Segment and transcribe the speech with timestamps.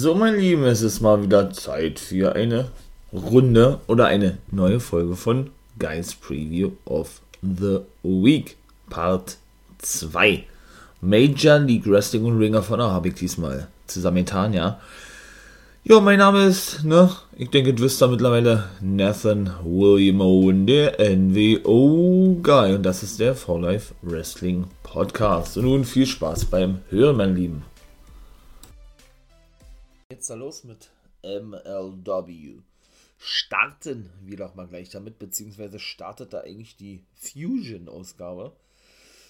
[0.00, 2.68] So, mein Lieben, es ist mal wieder Zeit für eine
[3.12, 8.56] Runde oder eine neue Folge von Guys Preview of the Week,
[8.88, 9.38] Part
[9.78, 10.44] 2.
[11.00, 14.78] Major League Wrestling und Ring of Honor habe ich diesmal zusammengetan, ja.
[15.82, 21.00] Ja, mein Name ist, ne, ich denke, du wisst da mittlerweile Nathan William Owen, der
[21.00, 22.76] NWO Guy.
[22.76, 25.56] Und das ist der For Life Wrestling Podcast.
[25.56, 27.64] Und nun viel Spaß beim Hören, mein Lieben.
[30.10, 30.90] Jetzt da los mit
[31.22, 32.62] MLW.
[33.18, 38.56] Starten wir doch mal gleich damit, beziehungsweise startet da eigentlich die Fusion-Ausgabe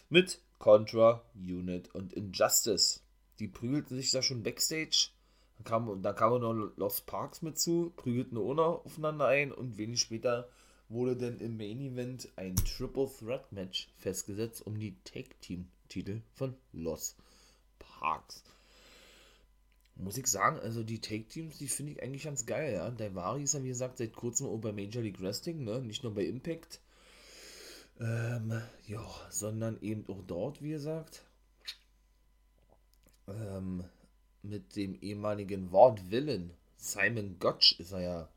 [0.09, 3.01] mit Contra, Unit und Injustice.
[3.41, 5.09] Die prügelten sich da schon backstage
[5.57, 10.01] dann kam, dann kamen noch Lost Parks mit zu, prügelten noch aufeinander ein und wenig
[10.01, 10.49] später
[10.89, 16.23] wurde dann im Main Event ein Triple Threat Match festgesetzt um die Tag Team Titel
[16.35, 17.17] von Lost
[17.81, 18.45] Parks.
[19.99, 22.89] Muss ich sagen, also die Tag Teams, die finde ich eigentlich ganz geil, ja.
[22.91, 25.81] Daivari ist ja wie gesagt seit kurzem auch bei Major League Wrestling, ne?
[25.83, 26.81] Nicht nur bei Impact.
[28.01, 31.25] Ähm, ja, sondern eben auch dort, wie gesagt.
[33.27, 33.85] Ähm,
[34.43, 38.29] mit dem ehemaligen Wortwillen Simon Gotch ist er ja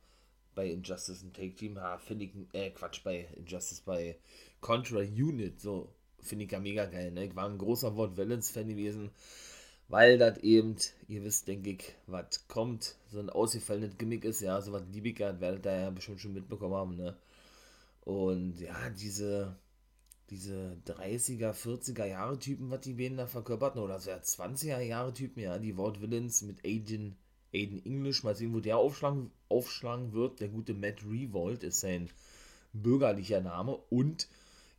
[0.56, 4.18] bei Injustice ein Take Team, ha, finde ich, äh, Quatsch, bei Injustice, bei
[4.60, 7.26] Contra Unit, so, finde ich ja mega geil, ne?
[7.26, 9.12] Ich war ein großer Wort Villains-Fan gewesen,
[9.92, 10.78] weil das eben,
[11.10, 15.06] ihr wisst, denke ich, was kommt, so ein ausgefallenes Gimmick ist, ja, so was lieb
[15.06, 17.18] ich ja, werdet ihr ja bestimmt schon mitbekommen haben, ne?
[18.06, 19.58] Und ja, diese,
[20.30, 25.14] diese 30er, 40er Jahre Typen, was die beiden da verkörperten, oder so ja 20er Jahre
[25.14, 27.18] Typen, ja, die Wortvillains mit Aiden,
[27.54, 30.40] Aiden English, mal sehen, wo der aufschlagen, aufschlagen wird.
[30.40, 32.10] Der gute Matt Revolt ist sein
[32.72, 34.30] bürgerlicher Name und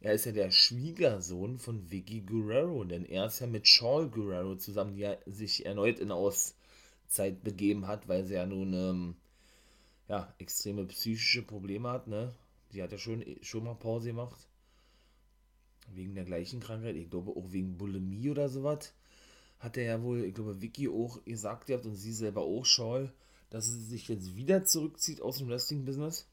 [0.03, 4.57] er ist ja der Schwiegersohn von Vicky Guerrero, denn er ist ja mit Shaw Guerrero
[4.57, 9.17] zusammen, die sich erneut in Auszeit begeben hat, weil sie ja nun ähm,
[10.09, 12.35] ja, extreme psychische Probleme hat, ne?
[12.73, 14.49] Die hat ja schon, schon mal Pause gemacht
[15.95, 18.93] wegen der gleichen Krankheit, ich glaube auch wegen Bulimie oder sowas,
[19.59, 23.13] hat er ja wohl, ich glaube, Vicky auch gesagt gehabt und sie selber auch, Shawl,
[23.51, 26.27] dass sie sich jetzt wieder zurückzieht aus dem Wrestling-Business.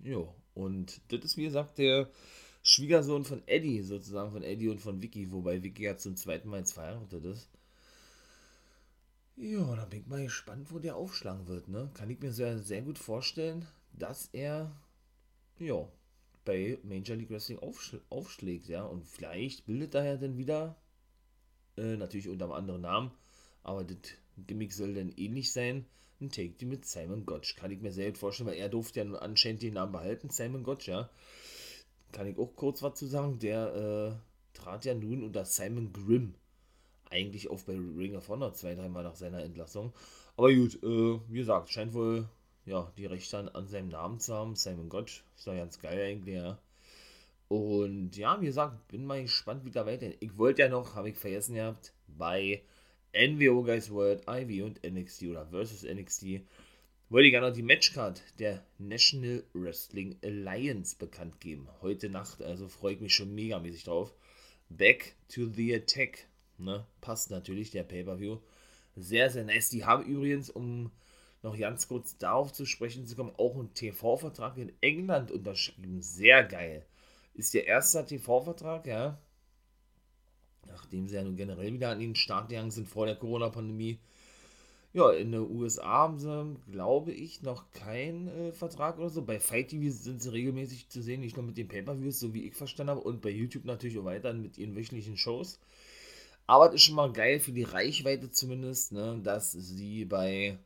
[0.00, 2.10] Ja, und das ist wie gesagt der
[2.62, 6.60] Schwiegersohn von Eddie, sozusagen von Eddie und von Vicky, wobei Vicky ja zum zweiten Mal
[6.60, 7.50] jetzt verheiratet ist.
[9.36, 11.90] Ja, da bin ich mal gespannt, wo der aufschlagen wird, ne?
[11.94, 14.70] Kann ich mir sehr, sehr gut vorstellen, dass er,
[15.58, 15.88] ja,
[16.44, 18.84] bei Major League Wrestling aufsch aufschlägt, ja.
[18.84, 20.76] Und vielleicht bildet er ja dann wieder,
[21.76, 23.10] äh, natürlich unter einem anderen Namen,
[23.62, 23.96] aber das
[24.46, 25.86] Gimmick soll dann ähnlich sein,
[26.22, 27.56] ein Take Team mit Simon Gotch.
[27.56, 30.62] Kann ich mir sehr gut vorstellen, weil er durfte ja anscheinend den Namen behalten, Simon
[30.62, 31.10] Gotch, ja.
[32.12, 33.38] Kann ich auch kurz was zu sagen.
[33.38, 33.74] Der
[34.54, 36.34] äh, trat ja nun unter Simon Grimm
[37.10, 39.92] eigentlich auf bei Ring of Honor zwei, dreimal nach seiner Entlassung.
[40.36, 42.28] Aber gut, äh, wie gesagt, scheint wohl
[42.64, 44.56] ja, die Rechte an, seinem Namen zu haben.
[44.56, 46.58] Simon Gott, ist doch ganz geil eigentlich, ja.
[47.48, 50.08] Und ja, wie gesagt, bin mal gespannt, wie da weiter.
[50.20, 52.62] Ich wollte ja noch, habe ich vergessen gehabt, bei
[53.14, 56.42] NWO Guys World, IV und NXT oder Versus NXT,
[57.10, 61.68] wollte ich gerne noch die Matchcard der National Wrestling Alliance bekannt geben.
[61.82, 64.14] Heute Nacht, also freue ich mich schon megamäßig drauf.
[64.70, 66.26] Back to the Attack.
[66.56, 66.86] Ne?
[67.02, 68.38] Passt natürlich, der Pay-Per-View.
[68.96, 69.68] Sehr, sehr nice.
[69.68, 70.90] Die haben übrigens, um
[71.42, 76.00] noch ganz kurz darauf zu sprechen zu kommen, auch ein TV-Vertrag in England unterschrieben.
[76.00, 76.86] Sehr geil.
[77.34, 79.18] Ist der erste TV-Vertrag, ja.
[80.72, 83.98] Nachdem sie ja nun generell wieder an den Start gegangen sind vor der Corona-Pandemie.
[84.94, 89.22] Ja, in den USA haben sie, glaube ich, noch keinen äh, Vertrag oder so.
[89.22, 92.46] Bei Fight TV sind sie regelmäßig zu sehen, nicht nur mit den Pay-Per-Views, so wie
[92.46, 95.58] ich verstanden habe, und bei YouTube natürlich auch weiter mit ihren wöchentlichen Shows.
[96.46, 100.58] Aber es ist schon mal geil für die Reichweite zumindest, ne, dass sie bei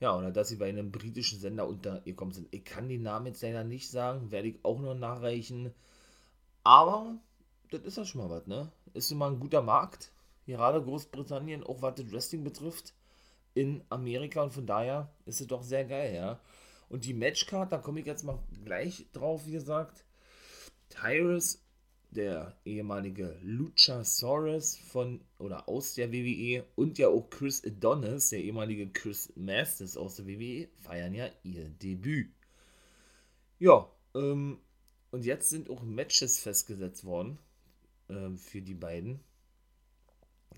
[0.00, 2.48] ja, oder dass sie bei einem britischen Sender untergekommen sind.
[2.50, 5.72] Ich kann den Namen jetzt leider nicht sagen, werde ich auch noch nachreichen.
[6.64, 7.16] Aber
[7.70, 8.70] das ist ja schon mal was, ne?
[8.96, 10.10] Ist immer ein guter Markt.
[10.46, 12.94] Gerade Großbritannien, auch was das Wrestling betrifft,
[13.52, 16.40] in Amerika und von daher ist es doch sehr geil, ja.
[16.88, 20.04] Und die Matchcard, da komme ich jetzt mal gleich drauf, wie gesagt.
[20.88, 21.62] Tyrus
[22.10, 28.88] der ehemalige Luchasaurus von oder aus der WWE und ja auch Chris Adonis, der ehemalige
[28.88, 32.30] Chris Masters aus der WWE, feiern ja ihr Debüt.
[33.58, 34.58] Ja, ähm,
[35.10, 37.38] und jetzt sind auch Matches festgesetzt worden
[38.08, 39.20] ähm, für die beiden.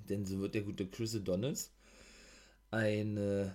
[0.08, 1.72] Denn so wird der gute Chris Adonis
[2.70, 3.54] eine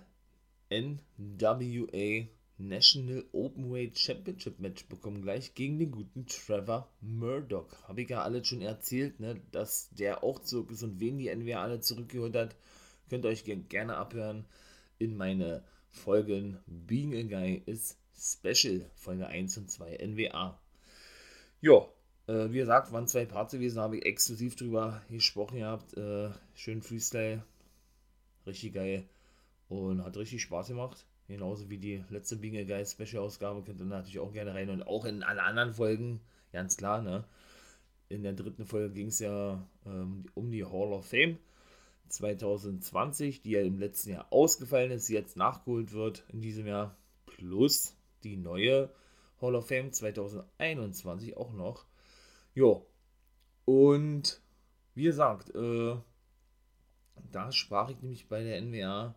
[0.69, 7.67] NWA National Openweight Championship Match bekommen, gleich gegen den guten Trevor Murdoch.
[7.87, 11.33] Habe ich ja alles schon erzählt, ne, dass der auch zurück ist und wen die
[11.33, 12.55] NWA alle zurückgeholt hat,
[13.09, 14.45] könnt ihr euch gerne abhören
[14.99, 20.59] in meine Folgen Being a Guy is Special, Folge 1 und 2 NWA.
[21.61, 21.87] Ja,
[22.27, 25.95] äh, wie gesagt, waren zwei Parts gewesen, habe ich exklusiv drüber gesprochen gehabt.
[25.97, 27.43] Äh, schön Freestyle,
[28.45, 29.05] richtig geil
[29.69, 31.05] und hat richtig Spaß gemacht.
[31.27, 34.69] Genauso wie die letzte Being a Guy Special Ausgabe könnt ihr natürlich auch gerne rein
[34.69, 36.19] und auch in alle anderen Folgen,
[36.51, 37.23] ganz klar, ne?
[38.09, 41.39] In der dritten Folge ging es ja ähm, um die Hall of Fame
[42.09, 47.95] 2020, die ja im letzten Jahr ausgefallen ist, jetzt nachgeholt wird in diesem Jahr, plus
[48.23, 48.93] die neue
[49.41, 51.85] Hall of Fame 2021 auch noch.
[52.53, 52.85] Jo.
[53.65, 54.41] Und
[54.95, 55.95] wie gesagt, äh,
[57.31, 59.15] da sprach ich nämlich bei der NWA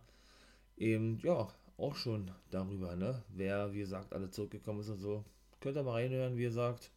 [0.77, 1.47] eben, ja,
[1.77, 3.23] auch schon darüber, ne?
[3.29, 5.23] Wer, wie gesagt, alle zurückgekommen ist und so.
[5.59, 6.91] Könnt ihr mal reinhören, wie gesagt.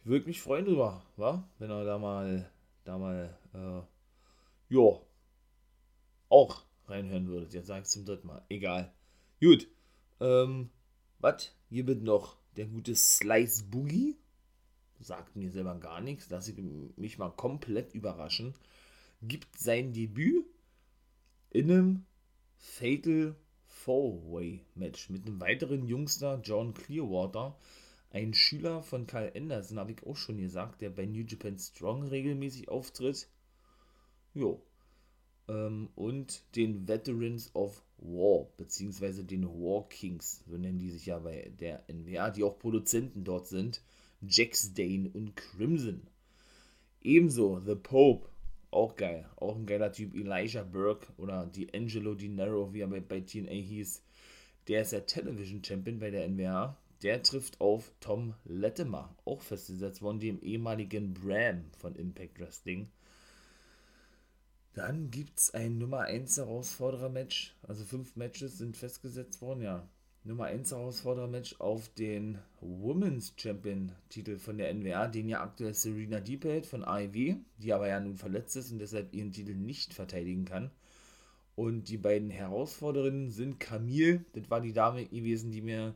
[0.00, 1.48] Ich würde mich freuen drüber, wa?
[1.58, 2.50] Wenn er da mal,
[2.84, 5.00] da mal, äh, ja,
[6.28, 7.54] auch reinhören würdet.
[7.54, 8.44] Jetzt sage ich zum dritten Mal.
[8.48, 8.92] Egal.
[9.40, 9.68] Gut.
[10.20, 10.70] Ähm,
[11.20, 11.54] was?
[11.68, 14.16] Hier wird noch der gute Slice Boogie.
[15.00, 16.28] Sagt mir selber gar nichts.
[16.30, 16.56] Lass ich
[16.96, 18.54] mich mal komplett überraschen.
[19.22, 20.44] Gibt sein Debüt
[21.50, 22.06] in einem
[22.56, 27.56] Fatal Four-Way Match mit einem weiteren Jungster, John Clearwater.
[28.10, 32.04] Ein Schüler von Carl Anderson, habe ich auch schon gesagt, der bei New Japan Strong
[32.04, 33.28] regelmäßig auftritt.
[34.34, 34.62] Jo.
[35.48, 41.18] Ähm, und den Veterans of War, beziehungsweise den War Kings, so nennen die sich ja
[41.18, 43.82] bei der NWA, die auch Produzenten dort sind.
[44.20, 46.06] Jax Dane und Crimson.
[47.00, 48.28] Ebenso The Pope,
[48.70, 53.20] auch geil, auch ein geiler Typ, Elijah Burke oder D'Angelo Di Nero, wie er bei,
[53.20, 54.02] TNA hieß.
[54.66, 56.76] Der ist der Television Champion bei der NWA.
[57.02, 62.90] Der trifft auf Tom Latimer, auch festgesetzt worden, dem ehemaligen Bram von Impact Wrestling.
[64.74, 67.56] Dann gibt es ein Nummer 1 Herausforderer-Match.
[67.62, 69.88] Also fünf Matches sind festgesetzt worden, ja.
[70.28, 76.44] Nummer 1 Herausforderer-Match auf den Women's Champion-Titel von der NWA, den ja aktuell Serena Deep
[76.44, 80.44] hält von AEW, die aber ja nun verletzt ist und deshalb ihren Titel nicht verteidigen
[80.44, 80.70] kann.
[81.56, 85.94] Und die beiden Herausforderinnen sind Camille, das war die Dame gewesen, die mir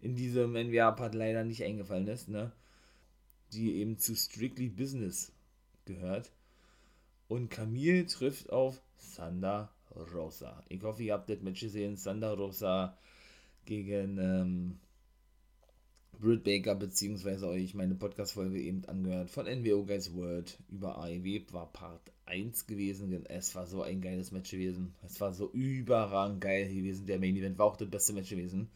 [0.00, 2.50] in diesem NWA-Part leider nicht eingefallen ist, ne?
[3.52, 5.30] Die eben zu Strictly Business
[5.84, 6.32] gehört.
[7.28, 9.70] Und Camille trifft auf Sanda
[10.12, 10.64] Rosa.
[10.68, 11.94] Ich hoffe, ihr habt das Match gesehen.
[11.94, 12.98] Sanda Rosa
[13.68, 14.78] gegen ähm,
[16.18, 21.72] Britt Baker, beziehungsweise euch meine Podcast-Folge eben angehört von NWO Guys World über AEW, war
[21.72, 23.24] Part 1 gewesen.
[23.26, 24.94] Es war so ein geiles Match gewesen.
[25.04, 27.06] Es war so überragend geil gewesen.
[27.06, 28.68] Der Main Event war auch das beste Match gewesen.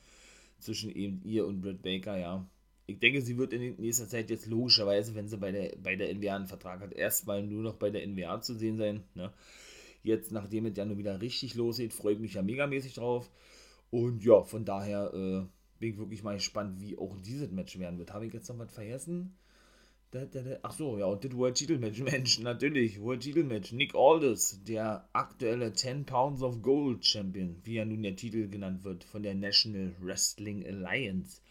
[0.60, 2.46] Zwischen eben ihr und Britt Baker, ja
[2.86, 6.14] ich denke, sie wird in nächster Zeit jetzt logischerweise, wenn sie bei der, bei der
[6.14, 9.02] NWA einen Vertrag hat, erstmal nur noch bei der NWA zu sehen sein.
[9.14, 9.32] Ne?
[10.02, 13.30] Jetzt, nachdem es ja nur wieder richtig losgeht, freue ich mich ja megamäßig drauf.
[13.92, 15.46] Und ja, von daher äh,
[15.78, 18.14] bin ich wirklich mal gespannt, wie auch dieses Match werden wird.
[18.14, 19.36] Habe ich jetzt noch was vergessen?
[20.10, 20.58] Da, da, da.
[20.62, 23.70] Ach so, ja, und das World Title Match, Mensch, natürlich, World Title Match.
[23.72, 28.82] Nick Aldis, der aktuelle 10 Pounds of Gold Champion, wie ja nun der Titel genannt
[28.82, 31.42] wird, von der National Wrestling Alliance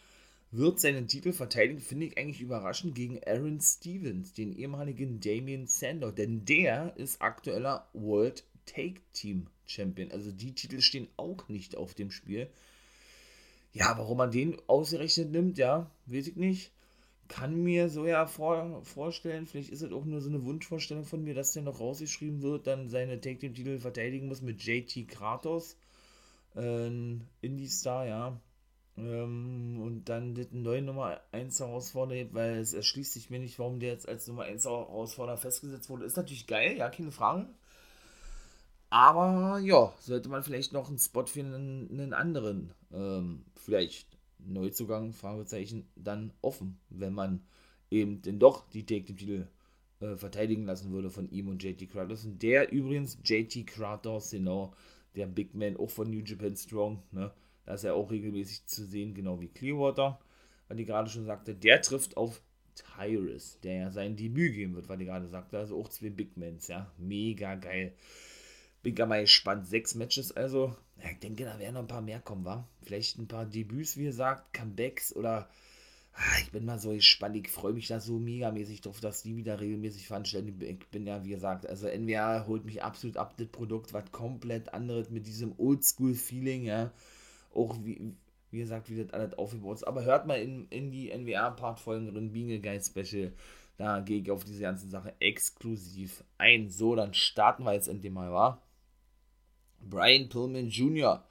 [0.49, 6.11] wird seinen Titel verteidigen, finde ich eigentlich überraschend, gegen Aaron Stevens, den ehemaligen Damien Sandow,
[6.11, 10.11] denn der ist aktueller World Take Team Champion.
[10.11, 12.49] Also die Titel stehen auch nicht auf dem Spiel.
[13.73, 16.71] Ja, warum man den ausgerechnet nimmt, ja, weiß ich nicht.
[17.27, 21.23] Kann mir so ja vor, vorstellen, vielleicht ist es auch nur so eine Wunschvorstellung von
[21.23, 25.07] mir, dass der noch rausgeschrieben wird, dann seine Take Team Titel verteidigen muss mit JT
[25.07, 25.77] Kratos,
[26.55, 26.87] äh,
[27.41, 28.41] Indie-Star, ja
[28.97, 33.79] ähm, und dann das neue Nummer 1 Herausforderer, weil es erschließt sich mir nicht, warum
[33.79, 36.05] der jetzt als Nummer 1 Herausforderer festgesetzt wurde.
[36.05, 37.47] Ist natürlich geil, ja, keine Frage.
[38.91, 45.13] Aber ja, sollte man vielleicht noch einen Spot für einen, einen anderen, ähm, vielleicht Neuzugang,
[45.13, 47.41] Fragezeichen, dann offen, wenn man
[47.89, 49.47] eben denn doch die Take-Titel
[50.01, 52.25] äh, verteidigen lassen würde von ihm und JT Kratos.
[52.25, 54.73] Und der übrigens, JT Kratos, genau,
[55.15, 57.31] der Big Man, auch von New Japan Strong, ne,
[57.65, 60.19] da ist er auch regelmäßig zu sehen, genau wie Clearwater,
[60.67, 62.41] weil die gerade schon sagte, der trifft auf
[62.75, 66.35] Tyrus, der ja sein Debüt geben wird, weil die gerade sagte, also auch zwei Big
[66.35, 67.93] Mans, ja, mega geil.
[68.83, 72.19] Bin gar mal gespannt, sechs Matches also, ich denke, da werden noch ein paar mehr
[72.19, 72.67] kommen, wa?
[72.83, 75.49] Vielleicht ein paar Debüts, wie gesagt, Comebacks oder
[76.13, 79.37] ah, ich bin mal so gespannt, ich freue mich da so megamäßig drauf, dass die
[79.37, 80.59] wieder regelmäßig veranstalten.
[80.61, 84.73] Ich bin ja, wie gesagt, also NWA holt mich absolut ab, das Produkt, was komplett
[84.73, 86.91] anderes mit diesem Oldschool-Feeling, ja
[87.53, 88.13] auch wie,
[88.51, 89.83] wie gesagt, wie das alles aufgebaut ist.
[89.83, 93.33] Aber hört mal in, in die NWA-Part-Folgen drin, Being a Guy Special.
[93.77, 96.69] Da gehe ich auf diese ganze Sache exklusiv ein.
[96.69, 98.61] So, dann starten wir jetzt endlich mal, wa?
[99.89, 101.23] Brian Pillman Jr.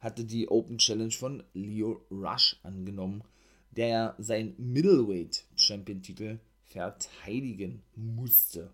[0.00, 3.22] hatte die Open Challenge von Leo Rush angenommen,
[3.70, 8.70] der sein Middleweight Champion-Titel verteidigen musste.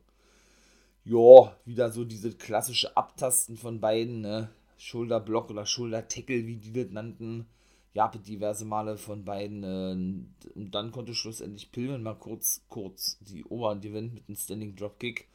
[1.04, 4.50] Ja, wieder so diese klassische Abtasten von beiden, ne?
[4.76, 7.46] Schulterblock oder Schultertackle, wie die das nannten.
[7.94, 9.64] Ja, diverse Male von beiden.
[9.64, 14.76] Äh, und dann konnte schlussendlich Pillman mal kurz, kurz die Oberhand gewinnen mit einem Standing
[14.76, 15.26] Dropkick.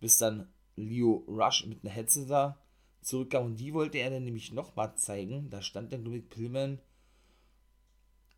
[0.00, 2.56] Bis dann Leo Rush mit einem Headsetter
[3.00, 3.46] zurückkam.
[3.46, 5.50] Und die wollte er dann nämlich nochmal zeigen.
[5.50, 6.78] Da stand dann, ich, Pillman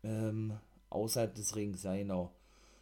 [0.03, 1.83] ähm, außerhalb des Rings.
[1.83, 2.33] Ja, genau.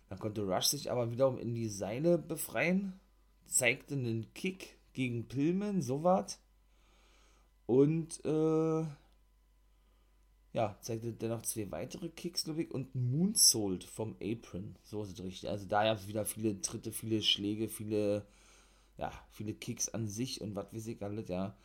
[0.09, 2.99] Dann konnte Rush sich aber wiederum in die Seile befreien.
[3.45, 6.39] Zeigte einen Kick gegen Pillman, so was.
[7.65, 8.85] Und äh,
[10.53, 14.75] ja, zeigte dennoch zwei weitere Kicks, glaube ich, und Moonsault vom Apron.
[14.83, 15.49] So ist es richtig.
[15.49, 18.25] Also da gab es wieder viele Tritte, viele Schläge, viele,
[19.01, 21.55] ja, viele Kicks an sich und was weiß ich alles, ja.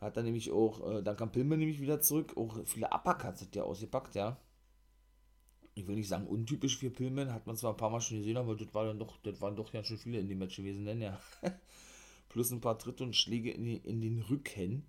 [0.00, 3.54] Hat dann nämlich auch, äh, dann kam Pilmer nämlich wieder zurück, auch viele Uppercuts hat
[3.54, 4.36] der ausgepackt, ja.
[5.74, 8.36] Ich will nicht sagen untypisch für Pillman, hat man zwar ein paar Mal schon gesehen,
[8.36, 10.84] aber das, war dann doch, das waren doch ja schon viele in dem Match gewesen,
[10.84, 11.18] denn ja.
[12.28, 14.84] Plus ein paar Tritte und Schläge in, die, in den Rücken.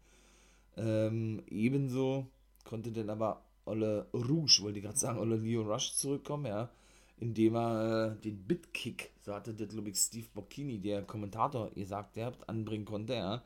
[0.75, 2.27] Ähm, ebenso
[2.63, 6.72] konnte dann aber Olle Rouge, wollte ich gerade sagen, Olle Leo Rush zurückkommen, ja,
[7.22, 12.16] indem er äh, den Bitkick, so hatte der, glaube ich, Steve Bocchini, der Kommentator, gesagt,
[12.16, 13.44] der habt, anbringen konnte, ja.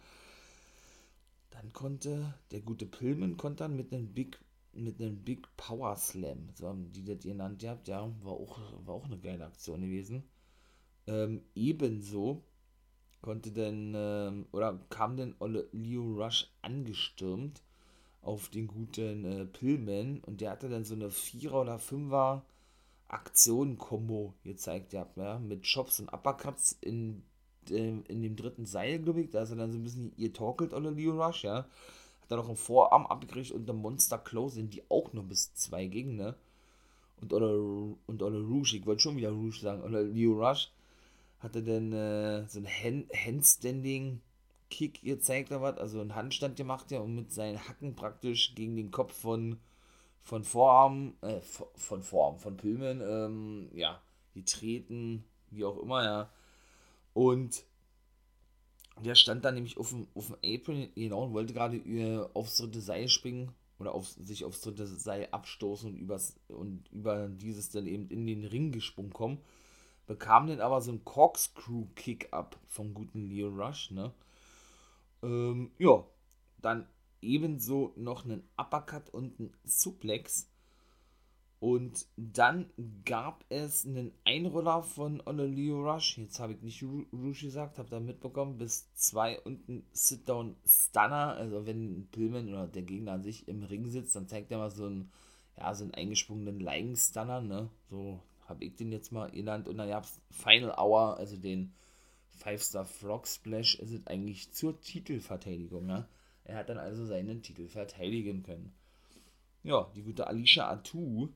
[1.52, 4.40] Dann konnte der gute Pillman dann mit einem Big
[4.74, 8.96] mit einem Big Power Slam, so haben die das genannt habt, ja, war auch, war
[8.96, 10.24] auch eine geile Aktion gewesen.
[11.08, 12.44] Ähm, ebenso
[13.22, 17.62] konnte denn, ähm, oder kam denn Olle Leo Rush angestürmt
[18.22, 22.46] auf den guten äh, Pillman und der hatte dann so eine Vierer- oder Fünfer
[23.08, 27.24] Aktion-Kombo gezeigt gehabt, ja, mit Chops und Uppercuts in,
[27.70, 30.74] äh, in dem dritten Seil, glaube da ist er dann so ein bisschen ihr torkelt,
[30.74, 34.84] oder Leo Rush, ja, hat er noch einen Vorarm abgekriegt und eine Monster Closing, die
[34.90, 36.36] auch nur bis zwei ging, ne,
[37.22, 37.54] und oder
[38.08, 40.72] und oder Rouge, ich wollte schon wieder Rouge sagen, oder Leo Rush,
[41.40, 44.22] hatte dann äh, so ein Hand Handstanding
[44.70, 48.76] Kick gezeigt oder was, also einen Handstand gemacht ja und mit seinen Hacken praktisch gegen
[48.76, 49.60] den Kopf von
[50.26, 51.40] von Vorarm, äh,
[51.76, 54.02] von Vorarm, von Pillman, ähm, ja,
[54.34, 56.32] getreten, wie auch immer, ja.
[57.14, 57.64] Und
[59.04, 62.58] der stand dann nämlich auf dem, auf dem Apron, genau, und wollte gerade äh, aufs
[62.58, 67.70] dritte Seil springen oder auf, sich aufs dritte Seil abstoßen und, übers, und über dieses
[67.70, 69.38] dann eben in den Ring gesprungen kommen.
[70.08, 74.12] Bekam dann aber so einen Corkscrew-Kick ab vom guten Leo Rush, ne?
[75.22, 76.04] Ähm, ja,
[76.62, 76.88] dann
[77.26, 80.50] ebenso noch einen Uppercut und einen Suplex.
[81.60, 82.70] Und dann
[83.06, 86.18] gab es einen Einroller von Leo Rush.
[86.18, 88.58] Jetzt habe ich nicht Rush gesagt, habe da mitbekommen.
[88.58, 91.36] Bis zwei und ein Sit-Down-Stunner.
[91.36, 94.70] Also wenn Pillman oder der Gegner an sich im Ring sitzt, dann zeigt er mal
[94.70, 95.12] so einen,
[95.58, 97.42] ja, so einen eingesprungenen Lying-Stunner.
[97.42, 97.70] Ne?
[97.90, 99.68] So habe ich den jetzt mal genannt.
[99.68, 101.74] Und dann gab es Final Hour, also den
[102.30, 105.90] Five-Star Frog Splash ist es eigentlich zur Titelverteidigung.
[105.90, 106.08] Ja?
[106.46, 108.74] Er hat dann also seinen Titel verteidigen können.
[109.64, 111.30] Ja, die gute Alicia Atu,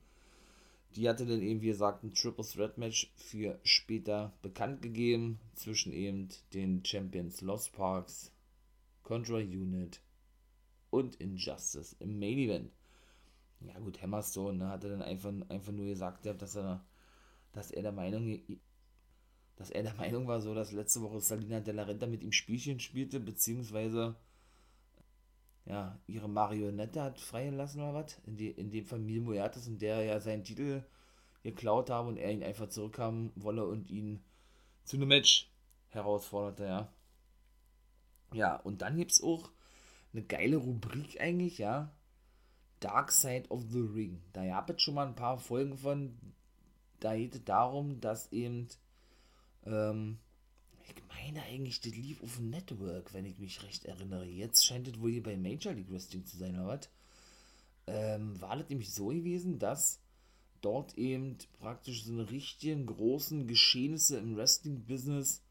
[0.96, 5.92] die hatte dann eben, wie gesagt, ein Triple Threat Match für später bekannt gegeben zwischen
[5.92, 8.32] eben den Champions Lost Parks,
[9.04, 10.00] Contra Unit
[10.92, 12.72] und Injustice im Main Event.
[13.62, 16.86] Ja gut, Hammerstone ne, hatte dann einfach, einfach nur gesagt, dass er,
[17.52, 18.40] dass er der Meinung
[19.60, 22.32] dass er der Meinung war, so dass letzte Woche Salina De La Renta mit ihm
[22.32, 24.16] Spielchen spielte, beziehungsweise
[25.66, 29.98] ja, ihre Marionette hat freigelassen oder was, in, in dem Fall Mil Muertes, in der
[29.98, 30.84] er ja seinen Titel
[31.44, 34.24] geklaut habe und er ihn einfach zurückhaben wolle und ihn
[34.84, 35.52] zu einem Match
[35.90, 36.94] herausforderte, ja.
[38.34, 39.52] Ja, und dann gibt es auch
[40.14, 41.92] eine geile Rubrik eigentlich, ja.
[42.80, 44.22] Dark Side of the Ring.
[44.34, 46.18] Da gab es schon mal ein paar Folgen von.
[47.00, 48.68] Da geht es darum, dass eben
[49.66, 50.20] ähm,
[50.96, 54.26] ich meine eigentlich, das lief auf dem Network, wenn ich mich recht erinnere.
[54.26, 56.90] Jetzt scheint es wohl hier bei Major League Wrestling zu sein, oder was?
[57.88, 60.00] Ähm, war das nämlich so gewesen, dass
[60.62, 65.42] dort eben praktisch so eine richtigen großen Geschehnisse im Wrestling-Business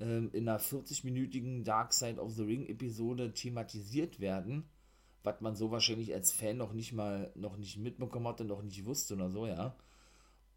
[0.00, 4.64] ähm, in einer 40-minütigen Dark Side of the Ring-Episode thematisiert werden,
[5.22, 8.84] was man so wahrscheinlich als Fan noch nicht mal noch nicht mitbekommen hatte, noch nicht
[8.84, 9.76] wusste oder so, ja.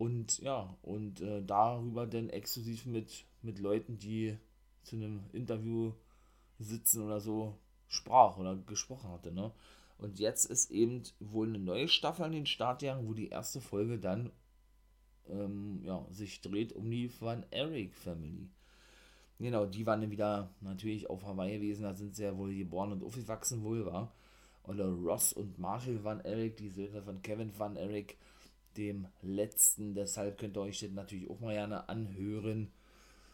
[0.03, 4.38] Und ja, und äh, darüber dann exklusiv mit, mit Leuten, die
[4.81, 5.93] zu einem Interview
[6.60, 7.57] sitzen oder so,
[7.88, 9.31] sprach oder gesprochen hatte.
[9.31, 9.53] Ne?
[9.98, 13.62] Und jetzt ist eben wohl eine neue Staffel an den Start gegangen, wo die erste
[13.62, 14.33] Folge dann
[15.29, 18.50] ähm, ja, sich dreht um die Van Eric Family.
[19.39, 22.91] Genau, die waren dann wieder natürlich auf Hawaii gewesen, da sind sie ja wohl geboren
[22.91, 24.13] und aufgewachsen wohl, war.
[24.65, 28.17] Oder Ross und Marshall Van Eric, die Söhne von Kevin Van Eric,
[28.77, 29.96] dem letzten.
[29.96, 32.72] Deshalb könnt ihr euch das natürlich auch mal gerne anhören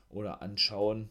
[0.10, 1.10] oder anschauen.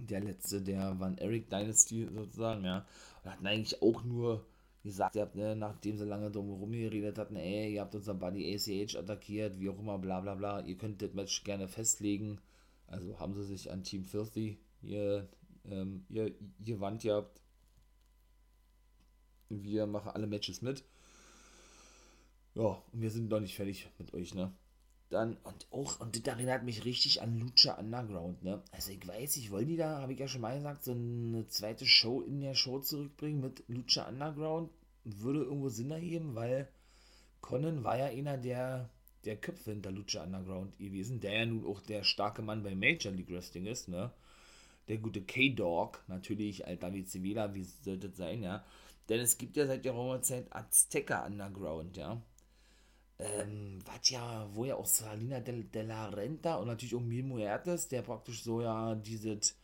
[0.00, 2.86] Der letzte der Van Eric Dynasty sozusagen, ja.
[3.22, 4.46] Und hatten eigentlich auch nur
[4.82, 8.54] gesagt, ihr habt, ne, nachdem sie lange drumherum geredet hatten, ey, ihr habt unser Buddy
[8.54, 12.40] ACH attackiert, wie auch immer, bla bla bla, ihr könnt das Match gerne festlegen.
[12.86, 15.28] Also haben sie sich an Team Filthy ihr,
[15.64, 17.40] ähm, ihr, ihr Wand gehabt.
[19.48, 20.84] Wir machen alle Matches mit.
[22.60, 24.52] Ja, und wir sind noch nicht fertig mit euch, ne?
[25.08, 28.62] Dann, und auch, und das erinnert mich richtig an Lucha Underground, ne?
[28.70, 31.48] Also ich weiß, ich wollte die da, habe ich ja schon mal gesagt, so eine
[31.48, 34.70] zweite Show in der Show zurückbringen mit Lucha Underground.
[35.04, 36.68] Würde irgendwo Sinn ergeben, weil
[37.40, 38.90] Conan war ja einer der,
[39.24, 43.10] der Köpfe hinter Lucha Underground gewesen, der ja nun auch der starke Mann bei Major
[43.10, 44.12] League Wrestling ist, ne?
[44.88, 48.66] Der gute K-Dog, natürlich, alter wie Zivila, wie sollte es sein, ja?
[49.08, 52.20] Denn es gibt ja seit der Römerzeit Azteca Underground, ja?
[53.20, 57.22] Ähm, was ja, wo ja auch Salina de, de, la Renta und natürlich auch Mil
[57.22, 59.56] Muertes, der praktisch so ja dieses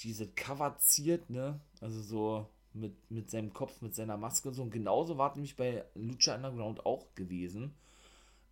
[0.00, 1.60] diese Cover ziert, ne?
[1.80, 4.62] Also so mit, mit seinem Kopf, mit seiner Maske und so.
[4.62, 7.74] Und genauso war nämlich bei Lucha Underground auch gewesen.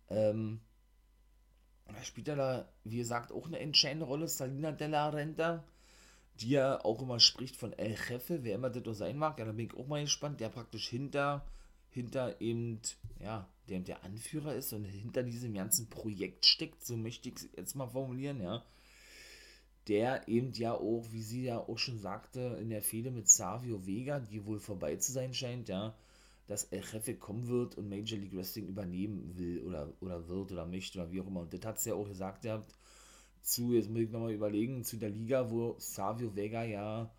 [0.09, 0.61] Ähm,
[1.87, 5.63] da spielt er da, wie gesagt, auch eine entscheidende Rolle, Salina de la Renta,
[6.39, 9.37] die ja auch immer spricht von El Jefe, wer immer das sein mag.
[9.37, 11.45] Ja, da bin ich auch mal gespannt, der praktisch hinter,
[11.93, 12.81] hinter eben,
[13.19, 17.49] ja, der der Anführer ist und hinter diesem ganzen Projekt steckt, so möchte ich es
[17.55, 18.63] jetzt mal formulieren, ja.
[19.87, 23.85] Der eben ja auch, wie sie ja auch schon sagte, in der Fehde mit Savio
[23.85, 25.95] Vega, die wohl vorbei zu sein scheint, ja,
[26.47, 30.65] dass El Jefe kommen wird und Major League Wrestling übernehmen will oder, oder wird oder
[30.65, 31.41] möchte oder wie auch immer.
[31.41, 32.63] Und das hat sie ja auch gesagt, ja,
[33.41, 37.13] zu, jetzt muss ich nochmal überlegen, zu der Liga, wo Savio Vega ja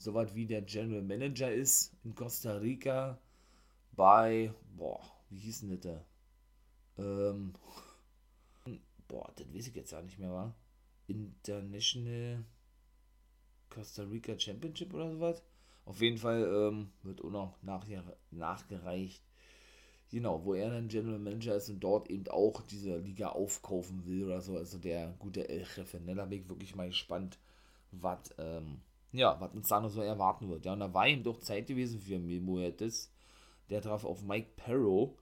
[0.00, 3.20] so was wie der General Manager ist in Costa Rica
[3.92, 6.04] bei, boah, wie hieß denn das da?
[6.98, 7.54] Ähm,
[9.08, 10.54] boah, das weiß ich jetzt auch nicht mehr, war.
[11.06, 12.44] International
[13.68, 15.42] Costa Rica Championship oder sowas.
[15.84, 17.84] Auf jeden Fall ähm, wird auch noch nach,
[18.30, 19.22] nachgereicht.
[20.10, 24.24] Genau, wo er dann General Manager ist und dort eben auch diese Liga aufkaufen will
[24.24, 24.56] oder so.
[24.56, 26.00] Also der gute El Jefe.
[26.00, 26.14] Ne?
[26.16, 27.38] Da bin ich wirklich mal gespannt,
[27.92, 28.80] was ähm,
[29.12, 30.64] ja, was uns da noch so erwarten wird.
[30.64, 33.10] Ja, und da war ihm doch Zeit gewesen für Moetis.
[33.70, 35.16] Der traf auf Mike Perro.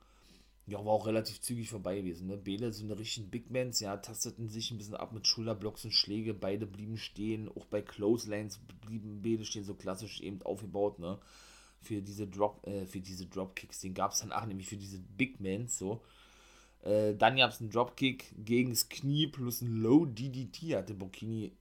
[0.66, 2.26] Ja, war auch relativ zügig vorbei gewesen.
[2.26, 2.36] Ne?
[2.36, 2.94] Bele, so eine
[3.28, 6.34] Big Mans, ja, tasteten sich ein bisschen ab mit Schulterblocks und Schläge.
[6.34, 7.48] Beide blieben stehen.
[7.48, 11.18] Auch bei Clotheslines blieben Bele stehen, so klassisch eben aufgebaut, ne?
[11.80, 13.80] Für diese Drop, äh, für diese Dropkicks.
[13.80, 16.02] Den gab es dann auch nämlich für diese Big Mans, so.
[16.82, 21.52] Äh, dann gab es einen Dropkick gegen das Knie plus ein Low DDT, hatte Bocchini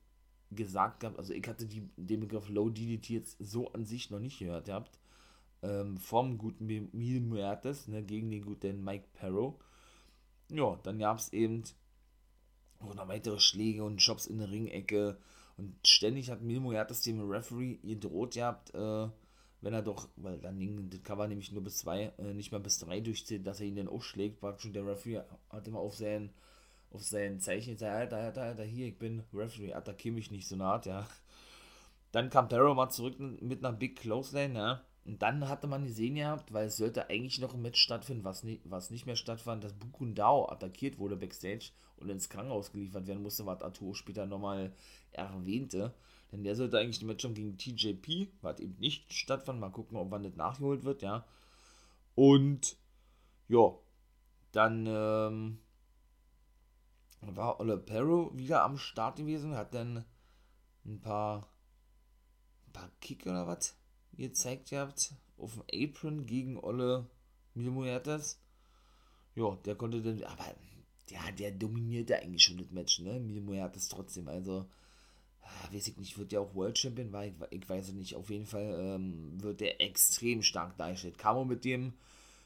[0.52, 1.18] gesagt gehabt.
[1.18, 4.66] Also ich hatte die, den Begriff Low DDT jetzt so an sich noch nicht gehört
[4.66, 5.00] gehabt
[5.62, 9.60] ähm, vom guten Mil Muertes ne, gegen den guten Mike Perro.
[10.50, 11.64] Ja, dann gab es eben
[12.80, 15.18] noch weitere Schläge und Jobs in der Ringecke.
[15.58, 19.08] Und ständig hat Mil Muertes dem Referee gedroht gehabt, äh,
[19.62, 22.60] wenn er doch, weil dann ging das Cover nämlich nur bis zwei, äh, nicht mal
[22.60, 24.40] bis drei durchzieht, dass er ihn dann aufschlägt.
[24.40, 26.30] Praktisch der Referee hat immer auf sein,
[26.92, 30.56] auf sein Zeichen gesagt, Alter, Alter, Alter, hier, ich bin Referee, attackiere mich nicht so
[30.56, 31.08] naht, ja.
[32.12, 34.82] Dann kam Perro mal zurück mit einer Big Clothesline, ja.
[35.08, 38.44] Und dann hatte man gesehen gehabt, weil es sollte eigentlich noch ein Match stattfinden, was
[38.44, 43.24] nicht, was nicht mehr stattfand, dass Bukundao attackiert wurde backstage und ins Krankenhaus geliefert werden
[43.24, 44.74] musste, was Arturo später nochmal
[45.14, 45.94] erwähnte.
[46.34, 49.62] Denn der sollte eigentlich ein Match haben gegen TJP, was eben nicht stattfand.
[49.62, 51.26] Mal gucken, ob wann das nachgeholt wird, ja.
[52.14, 52.76] Und
[53.48, 53.72] ja,
[54.52, 55.60] dann ähm,
[57.22, 60.04] war Ole Perro wieder am Start gewesen, hat dann
[60.86, 61.48] ein paar,
[62.66, 63.77] ein paar Kick oder was
[64.18, 67.08] gezeigt habt, auf dem Apron gegen Olle
[67.54, 68.40] Milmuertas.
[69.36, 70.56] Ja, der konnte dann, aber
[71.10, 73.20] ja, der dominierte eigentlich schon das Match, ne?
[73.20, 74.66] Milmuertas trotzdem, also
[75.42, 78.16] ah, weiß ich nicht, wird der auch World Champion, weil ich, ich weiß es nicht,
[78.16, 81.24] auf jeden Fall ähm, wird der extrem stark dargestellt.
[81.24, 81.94] Auch mit dem,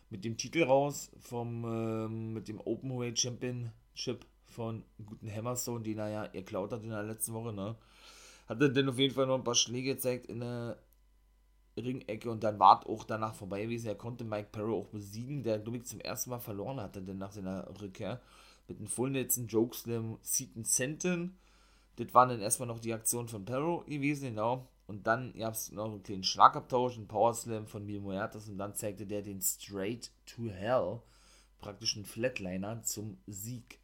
[0.10, 6.10] mit dem Titel raus, vom, ähm, mit dem Openweight Championship von guten Hammerstone, den er
[6.10, 7.76] ja geklaut hat in der letzten Woche, ne?
[8.48, 10.78] Hat er dann auf jeden Fall noch ein paar Schläge gezeigt in der
[11.78, 13.88] Ringecke und dann war auch danach vorbei gewesen.
[13.88, 17.18] Er konnte Mike Perro auch besiegen, der, glaube ich, zum ersten Mal verloren hatte, denn
[17.18, 18.22] nach seiner Rückkehr
[18.68, 21.36] mit einem Fullnetzen, Jokeslam, Seaton Senton.
[21.98, 24.68] Das waren dann erstmal noch die Aktionen von Perro gewesen, genau.
[24.88, 28.76] Und dann gab es noch einen kleinen Schlagabtausch, einen Powerslam von Mil Muertes und dann
[28.76, 31.00] zeigte der den Straight to Hell,
[31.60, 33.81] praktisch einen Flatliner zum Sieg.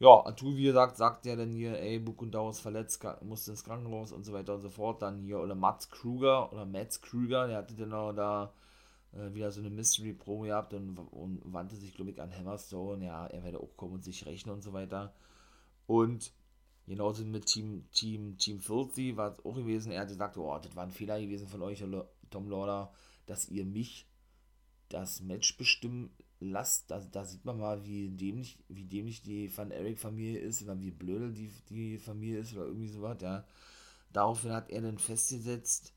[0.00, 4.12] Ja, Atu, wie gesagt, sagt ja dann hier, ey, Bukundau ist verletzt, musste ins Krankenhaus
[4.12, 5.02] und so weiter und so fort.
[5.02, 8.52] Dann hier, oder Mats Kruger, oder Mats Kruger, der hatte dann auch da
[9.12, 13.06] äh, wieder so eine Mystery Pro gehabt und, und wandte sich, glaube ich, an Hammerstone.
[13.06, 15.12] Ja, er werde auch kommen und sich rechnen und so weiter.
[15.88, 16.32] Und
[16.86, 19.90] genauso mit Team, Team, Team Filthy war es auch gewesen.
[19.90, 21.84] Er hatte gesagt, oh, das war ein Fehler gewesen von euch,
[22.30, 22.92] Tom Lawler,
[23.26, 24.06] dass ihr mich
[24.90, 29.70] das Match bestimmen lasst, da, da sieht man mal, wie dämlich, wie dämlich die Van
[29.70, 33.44] Eric-Familie ist, wie blöde die, die Familie ist, oder irgendwie sowas, ja.
[34.12, 35.92] Daraufhin hat er dann festgesetzt,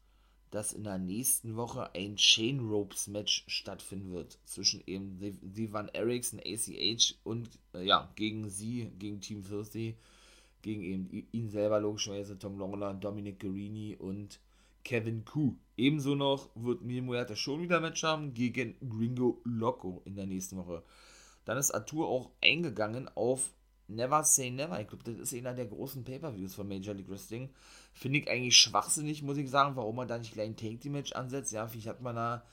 [0.52, 5.88] dass in der nächsten Woche ein Chain Ropes Match stattfinden wird zwischen eben die Van
[5.90, 9.96] Erics und ACH und äh, ja, gegen sie, gegen Team Filthy,
[10.62, 14.40] gegen eben ihn selber logischerweise, Tom Longler, Dominic Guarini und
[14.84, 15.56] Kevin Koo.
[15.82, 17.04] Ebenso noch wird Mil
[17.36, 20.84] schon wieder Match haben gegen Gringo Loco in der nächsten Woche.
[21.46, 23.52] Dann ist Arthur auch eingegangen auf
[23.88, 24.80] Never Say Never.
[24.80, 27.50] Ich glaube, das ist einer der großen Pay-Per-Views von Major League Wrestling.
[27.94, 31.52] Finde ich eigentlich schwachsinnig, muss ich sagen, warum man da nicht gleich ein Take-Team-Match ansetzt.
[31.52, 32.46] Ja, vielleicht hat man da,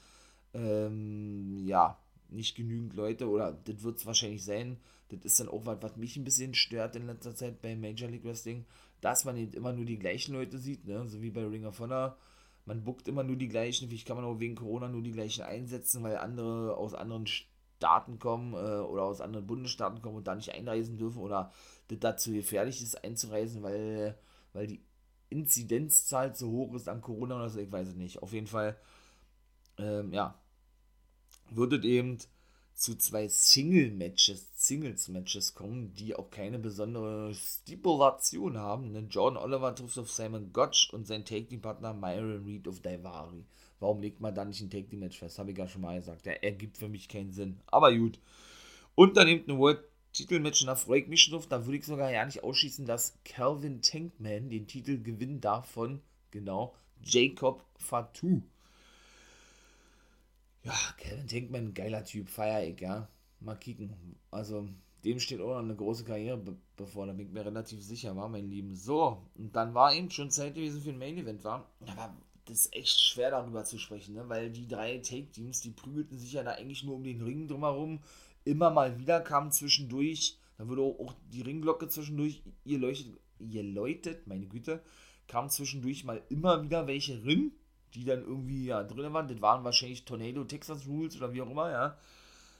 [0.54, 1.98] ähm, ja,
[2.30, 4.78] nicht genügend Leute oder das wird es wahrscheinlich sein.
[5.10, 8.08] Das ist dann auch was, was mich ein bisschen stört in letzter Zeit bei Major
[8.08, 8.64] League Wrestling
[9.00, 11.06] dass man eben immer nur die gleichen Leute sieht, ne?
[11.06, 12.16] so wie bei Ring of Honor.
[12.68, 15.42] Man buckt immer nur die gleichen, vielleicht kann man auch wegen Corona nur die gleichen
[15.42, 20.34] einsetzen, weil andere aus anderen Staaten kommen äh, oder aus anderen Bundesstaaten kommen und da
[20.34, 21.50] nicht einreisen dürfen oder
[21.88, 24.18] das dazu gefährlich ist einzureisen, weil,
[24.52, 24.84] weil die
[25.30, 28.22] Inzidenzzahl zu hoch ist an Corona oder so, ich weiß es nicht.
[28.22, 28.76] Auf jeden Fall,
[29.78, 30.38] ähm, ja,
[31.48, 32.18] würde eben
[32.78, 38.92] zu zwei Single-Matches, Singles-Matches kommen, die auch keine besondere Stipulation haben.
[38.92, 39.00] Ne?
[39.10, 43.44] Jordan Oliver trifft auf Simon Gotch und sein Take-Team-Partner Myron Reed auf Daivari.
[43.80, 45.40] Warum legt man da nicht ein Take-Team-Match fest?
[45.40, 46.24] Habe ich ja schon mal gesagt.
[46.24, 47.58] Der ergibt für mich keinen Sinn.
[47.66, 48.20] Aber gut.
[48.94, 51.48] Und dann eben ein World-Titel-Match, da freue ich mich schon drauf.
[51.48, 56.00] Da würde ich sogar ja nicht ausschließen, dass Calvin Tankman den Titel gewinnen darf von,
[56.30, 58.42] genau, Jacob Fatou.
[60.64, 63.08] Ja, Kevin Tankman, geiler Typ, feier ich, ja.
[63.40, 63.94] Mal kicken.
[64.30, 64.68] Also,
[65.04, 68.16] dem steht auch noch eine große Karriere be bevor, da bin ich mir relativ sicher,
[68.16, 68.74] war mein Lieben.
[68.76, 71.68] So, und dann war eben schon Zeit gewesen für ein Main Event, war.
[71.86, 74.28] Aber das ist echt schwer darüber zu sprechen, ne?
[74.28, 78.00] weil die drei Take-Teams, die prügelten sich ja da eigentlich nur um den Ring drumherum.
[78.44, 84.26] Immer mal wieder kam zwischendurch, da wurde auch, die Ringglocke zwischendurch, ihr leuchtet, ihr läutet,
[84.26, 84.82] meine Güte,
[85.26, 87.52] kam zwischendurch mal immer wieder welche Ring
[87.94, 89.28] die dann irgendwie ja drin waren.
[89.28, 91.98] Das waren wahrscheinlich Tornado Texas Rules oder wie auch immer, ja.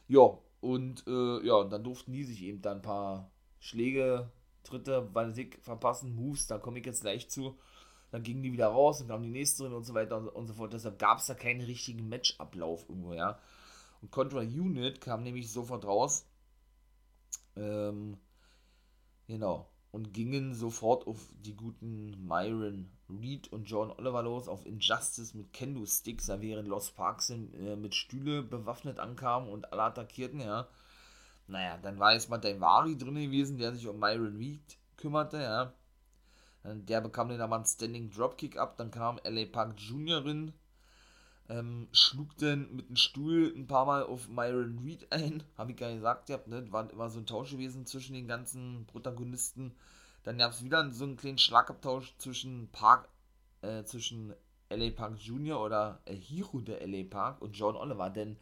[0.08, 4.30] Ja, und äh, ja, und dann durften die sich eben dann ein paar Schläge,
[4.64, 7.58] Tritte, Sieg verpassen, Moves, da komme ich jetzt gleich zu.
[8.10, 10.46] Dann gingen die wieder raus und kamen die nächste drin und so weiter und, und
[10.46, 10.72] so fort.
[10.72, 13.38] Deshalb gab es da keinen richtigen Matchablauf irgendwo, ja.
[14.00, 16.26] Und Contra Unit kam nämlich sofort raus.
[17.56, 18.16] Ähm,
[19.26, 25.34] genau und gingen sofort auf die guten Myron Reed und John Oliver los, auf Injustice
[25.34, 30.68] mit Kendo-Sticks, während Lost Parks äh, mit Stühle bewaffnet ankamen und alle attackierten, ja.
[31.46, 35.72] Naja, dann war jetzt mal Daivari drin gewesen, der sich um Myron Reed kümmerte, ja.
[36.64, 40.24] Der bekam den aber einen Standing Dropkick ab, dann kam LA Park Jr.
[40.24, 40.52] rein,
[41.48, 45.42] ähm, schlug dann mit dem Stuhl ein paar Mal auf Myron Reed ein.
[45.56, 46.70] Habe ich gar nicht gesagt, ihr ne?
[46.72, 49.74] War immer so ein Tausch gewesen zwischen den ganzen Protagonisten.
[50.24, 53.08] Dann gab es wieder so einen kleinen Schlagabtausch zwischen Park,
[53.62, 54.34] äh, zwischen
[54.70, 55.60] LA Park Jr.
[55.60, 58.36] oder äh, Hiro der LA Park und John Oliver, denn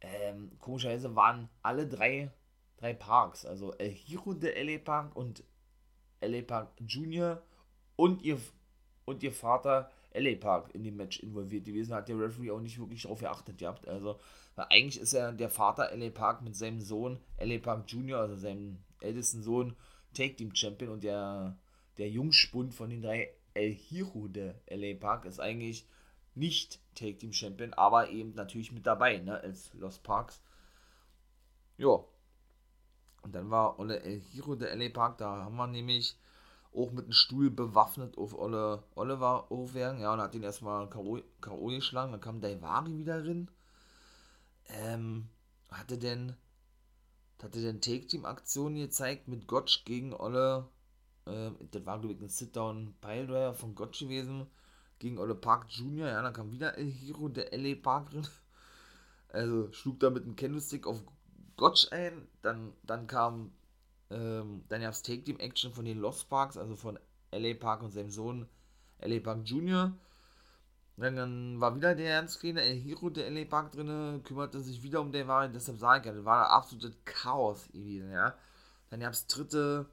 [0.00, 2.30] ähm, komischerweise waren alle drei,
[2.76, 5.42] drei Parks, also El Hiro der LA Park und
[6.20, 7.42] LA Park Jr.
[7.96, 8.38] und ihr,
[9.06, 12.78] und ihr Vater LA Park in dem Match involviert gewesen, hat der Referee auch nicht
[12.78, 13.86] wirklich darauf geachtet gehabt.
[13.88, 14.18] Also,
[14.56, 18.78] eigentlich ist ja der Vater LA Park mit seinem Sohn LA Park Jr., also seinem
[19.00, 19.76] ältesten Sohn,
[20.14, 21.58] Take Team Champion und der,
[21.98, 25.86] der Jungspund von den drei El Hiro de LA Park ist eigentlich
[26.34, 30.42] nicht Take Team Champion, aber eben natürlich mit dabei, ne, als Lost Parks.
[31.76, 32.04] Ja.
[33.22, 36.16] Und dann war Ole El Hiro de LA Park, da haben wir nämlich
[36.74, 40.00] auch mit einem Stuhl bewaffnet auf Olle, Oliver aufwerfen.
[40.00, 41.66] Ja, und hat ihn erstmal K.O.
[41.68, 42.12] geschlagen.
[42.12, 43.50] Dann kam Daivari wieder drin.
[44.68, 45.28] Ähm,
[45.70, 46.34] hatte denn,
[47.42, 50.68] hatte denn Take-Team-Aktionen gezeigt mit Gotch gegen Olle.
[51.26, 54.46] Äh, das war, glaube ich, ein Sit-Down-Piledriver von Gotch gewesen.
[54.98, 56.08] Gegen Olle Park Jr.
[56.08, 57.74] Ja, dann kam wieder El Hero, der L.A.
[57.80, 58.26] Park drin.
[59.28, 61.02] Also schlug da mit einem Candlestick auf
[61.56, 62.28] Gotch ein.
[62.42, 63.50] Dann, dann kam
[64.10, 66.98] ähm, dann gab es Take Team Action von den Lost Parks, also von
[67.32, 68.48] LA Park und seinem Sohn
[69.00, 69.92] LA Park Jr.
[70.96, 75.00] Dann, dann war wieder der Ernsttrainer El Hero der LA Park drin, kümmerte sich wieder
[75.00, 78.34] um den Wahrheit, deshalb sage ich ja, das war ein absolutes Chaos gewesen, ja.
[78.90, 79.86] Dann gab es dritte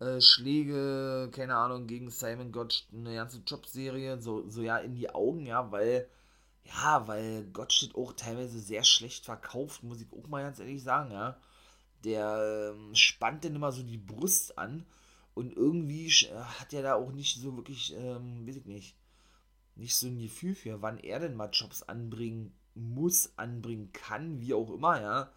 [0.00, 5.10] äh, Schläge, keine Ahnung, gegen Simon Gotch, eine ganze Jobserie, so, so ja in die
[5.10, 6.08] Augen, ja, weil,
[6.64, 11.12] ja, weil Gotch auch teilweise sehr schlecht verkauft, muss ich auch mal ganz ehrlich sagen,
[11.12, 11.36] ja.
[12.04, 14.84] Der ähm, spannt dann immer so die Brust an
[15.34, 18.96] und irgendwie hat er da auch nicht so wirklich, ähm, weiß ich nicht,
[19.76, 24.54] nicht so ein Gefühl für, wann er denn mal Jobs anbringen muss, anbringen kann, wie
[24.54, 25.32] auch immer, ja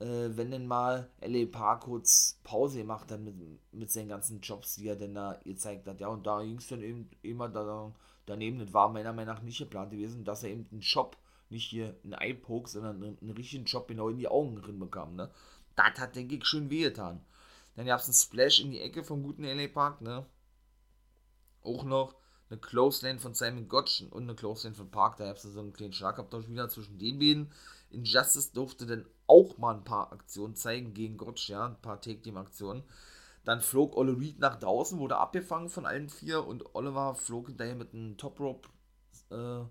[0.00, 1.46] äh, wenn denn mal L.A.
[1.46, 3.34] Park kurz Pause gemacht hat mit,
[3.72, 6.00] mit seinen ganzen Jobs, die er denn da gezeigt hat.
[6.00, 7.92] Ja, und da ging es dann eben immer da,
[8.26, 8.58] daneben.
[8.58, 11.16] Das war meiner Meinung nach nicht geplant gewesen, dass er eben einen Job,
[11.50, 15.16] nicht hier einen Eye-Poke, sondern einen, einen, richtigen Job genau in die Augen drin bekam.
[15.16, 15.30] Ne?
[15.78, 17.24] Das hat, denke ich, schön wehgetan.
[17.76, 19.68] Dann gab es einen Splash in die Ecke vom guten L.A.
[19.68, 20.00] Park.
[20.00, 20.26] Ne?
[21.62, 22.16] Auch noch
[22.50, 25.18] eine Close Lane von Simon Gotch und eine Close Lane von Park.
[25.18, 27.52] Da gab es so einen kleinen Schlagabtausch wieder zwischen den beiden.
[27.90, 32.82] Injustice durfte dann auch mal ein paar Aktionen zeigen gegen Gotch, ja, ein paar Take-Team-Aktionen.
[33.44, 37.76] Dann flog Olle Reed nach draußen, wurde abgefangen von allen vier und Oliver flog hinterher
[37.76, 38.68] mit einem Top Rope
[39.30, 39.64] äh,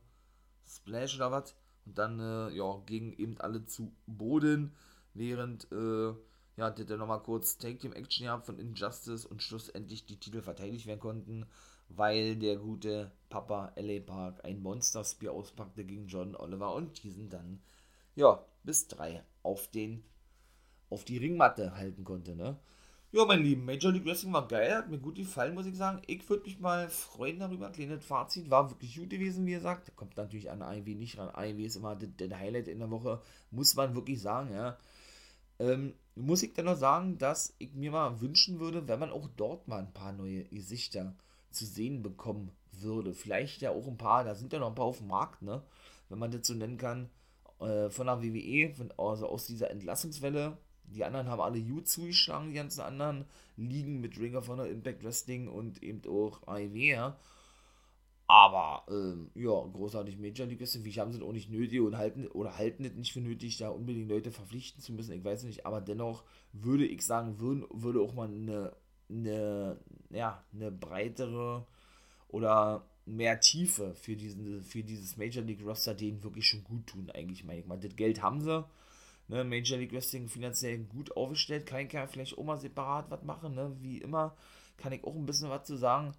[0.66, 1.56] Splash oder was.
[1.86, 4.74] Und dann, äh, ja, gingen eben alle zu Boden,
[5.18, 6.14] während, äh,
[6.58, 11.46] ja, der nochmal kurz Take-Team-Action gehabt von Injustice und schlussendlich die Titel verteidigt werden konnten,
[11.90, 17.62] weil der gute Papa LA Park ein Monster-Spear auspackte gegen John Oliver und diesen dann
[18.18, 20.04] ja, bis drei auf den
[20.90, 22.58] auf die Ringmatte halten konnte, ne?
[23.12, 26.02] Ja, mein Lieben, Major League Wrestling war geil, hat mir gut gefallen, muss ich sagen.
[26.08, 27.70] Ich würde mich mal freuen darüber.
[27.70, 29.96] Kleines Fazit, war wirklich gut gewesen, wie gesagt.
[29.96, 31.30] Kommt natürlich an AEW nicht ran.
[31.30, 34.78] AEW ist immer der Highlight in der Woche, muss man wirklich sagen, ja.
[35.60, 39.28] Ähm, muss ich dann noch sagen, dass ich mir mal wünschen würde, wenn man auch
[39.38, 41.16] dort mal ein paar neue Gesichter
[41.52, 43.14] zu sehen bekommen würde.
[43.14, 45.64] Vielleicht ja auch ein paar, da sind ja noch ein paar auf dem Markt, ne?
[46.10, 47.10] Wenn man das so nennen kann
[47.60, 50.58] äh, von der WWE, von, also aus dieser Entlassungswelle.
[50.86, 53.26] Die anderen haben alle gut zugeschlagen, die ganzen anderen
[53.58, 57.20] liegen mit Ring of Honor, Impact Wrestling und eben auch AEW, ja.
[58.28, 62.28] Aber, ähm, ja, großartig Major League Wrestling, wie haben sie auch nicht nötig und halten,
[62.28, 65.66] oder halten es nicht für nötig, da unbedingt Leute verpflichten zu müssen, ich weiß nicht,
[65.66, 68.76] aber dennoch würde ich sagen, würden, würde auch mal eine,
[69.10, 71.66] eine, ja, eine breitere
[72.28, 77.10] oder mehr Tiefe für, diesen, für dieses Major League Roster denen wirklich schon gut tun,
[77.12, 77.80] eigentlich, meine ich mal.
[77.80, 78.66] Das Geld haben sie.
[79.30, 81.66] Ne, Major League Wrestling finanziell gut aufgestellt.
[81.66, 83.56] Kann ich ja vielleicht auch mal separat was machen.
[83.56, 83.76] Ne?
[83.82, 84.36] Wie immer
[84.78, 86.14] kann ich auch ein bisschen was zu sagen.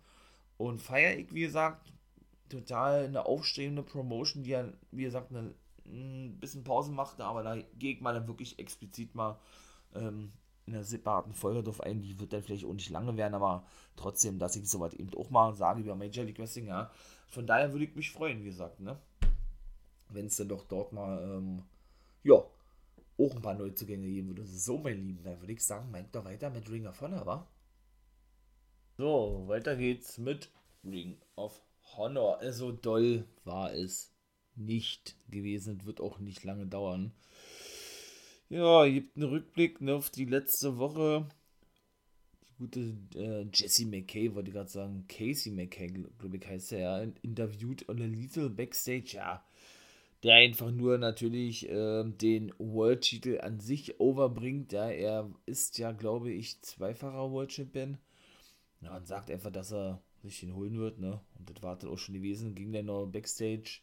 [0.57, 1.92] Und feiere ich, wie gesagt,
[2.49, 7.95] total eine aufstrebende Promotion, die ja, wie gesagt, ein bisschen Pause machte, aber da gehe
[7.95, 9.39] ich mal dann wirklich explizit mal
[9.95, 10.33] ähm,
[10.67, 13.65] in einer separaten Folge drauf ein, die wird dann vielleicht auch nicht lange werden, aber
[13.97, 16.91] trotzdem, dass ich sowas eben auch mal sage über Major League Wrestling, ja.
[17.27, 18.99] Von daher würde ich mich freuen, wie gesagt, ne?
[20.11, 21.63] Wenn es dann doch dort mal, ähm,
[22.23, 24.45] ja, auch ein paar Neuzugänge geben würde.
[24.47, 27.47] So, mein Lieben, dann würde ich sagen, meint doch weiter mit Ring of Honor, wa?
[28.97, 30.51] So, weiter geht's mit
[30.85, 31.61] Ring of
[31.96, 32.38] Honor.
[32.40, 34.12] Also doll war es
[34.57, 37.12] nicht gewesen, wird auch nicht lange dauern.
[38.48, 41.29] Ja, gibt einen Rückblick ne, auf die letzte Woche.
[42.48, 46.79] Die gute äh, Jesse McKay, wollte ich gerade sagen, Casey McKay, glaube ich, heißt er
[46.79, 49.44] ja, interviewt on a Lethal Backstage, ja.
[50.24, 54.72] Der einfach nur natürlich äh, den World-Titel an sich overbringt.
[54.72, 57.98] Ja, er ist ja, glaube ich, zweifacher World Champion.
[58.81, 61.21] Ja, und sagt einfach, dass er sich den holen wird, ne?
[61.38, 62.55] Und das war dann auch schon gewesen.
[62.55, 63.81] Ging dann noch Backstage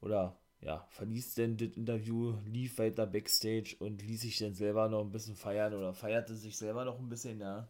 [0.00, 5.00] oder ja, verließ denn das Interview, lief weiter Backstage und ließ sich dann selber noch
[5.00, 7.68] ein bisschen feiern oder feierte sich selber noch ein bisschen, ja.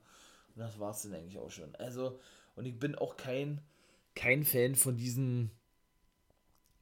[0.54, 1.74] Und das war es dann eigentlich auch schon.
[1.76, 2.18] Also,
[2.54, 3.62] und ich bin auch kein,
[4.14, 5.50] kein Fan von diesen,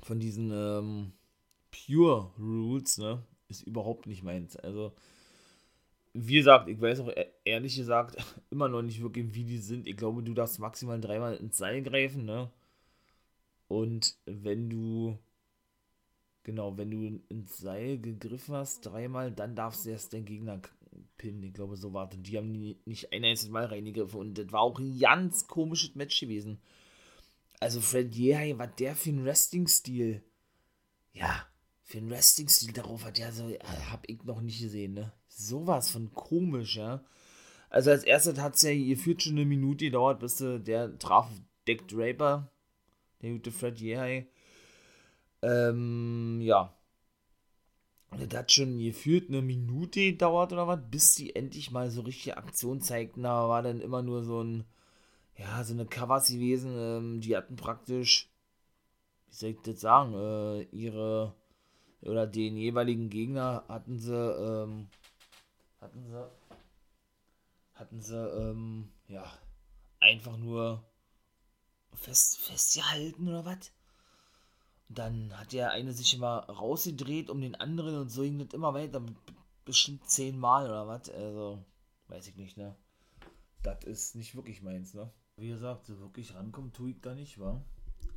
[0.03, 1.13] von diesen ähm,
[1.71, 3.23] Pure Rules, ne?
[3.49, 4.57] Ist überhaupt nicht meins.
[4.57, 4.93] Also,
[6.15, 8.17] wie gesagt, ich weiß auch e-, ehrlich gesagt
[8.51, 9.87] immer noch nicht wirklich, wie die sind.
[9.87, 12.51] Ich glaube, du darfst maximal dreimal ins Seil greifen, ne?
[13.69, 15.19] Und wenn du
[16.43, 20.61] Genau, wenn du ins Seil gegriffen hast, dreimal, dann darfst du erst den Gegner
[21.19, 21.43] pinnen.
[21.43, 22.09] Ich glaube, so war.
[22.09, 22.51] Die haben
[22.85, 24.19] nicht ein einziges Mal reingegriffen.
[24.19, 26.59] Und das war auch ein ganz komisches Match gewesen.
[27.61, 30.23] Also, Fred Yehi, was der für ein Wrestling-Stil.
[31.13, 31.47] Ja,
[31.91, 33.59] für ein Wrestling-Stil darauf hat der so, äh,
[33.91, 35.13] hab ich noch nicht gesehen, ne?
[35.29, 37.05] Sowas von komisch, ja.
[37.69, 41.29] Also, als erstes hat es ja gefühlt schon eine Minute gedauert, bis der traf
[41.67, 42.51] Dick Draper,
[43.23, 44.27] der gute Fred Yehi
[45.43, 46.75] ähm, ja.
[48.11, 52.03] Und das hat schon gefühlt eine Minute gedauert oder was, bis die endlich mal so
[52.03, 53.23] richtige Aktion zeigten.
[53.23, 54.65] Da war dann immer nur so ein,
[55.37, 56.73] ja, so eine Covers gewesen.
[56.77, 58.29] Ähm, die hatten praktisch,
[59.29, 61.35] wie soll ich das sagen, äh, ihre,
[62.03, 64.89] oder den jeweiligen Gegner hatten sie, ähm,
[65.81, 66.31] hatten sie,
[67.75, 69.25] hatten sie, ähm, ja,
[69.99, 70.83] einfach nur
[71.95, 73.73] fest, festgehalten oder was?
[74.89, 78.75] Dann hat der eine sich immer rausgedreht um den anderen und so ging das immer
[78.75, 79.03] weiter,
[79.65, 81.65] bestimmt zehnmal oder was, also,
[82.09, 82.75] weiß ich nicht, ne?
[83.63, 85.13] Das ist nicht wirklich meins, ne?
[85.37, 87.63] Wie gesagt, so wirklich rankommen tue ich da nicht, wa?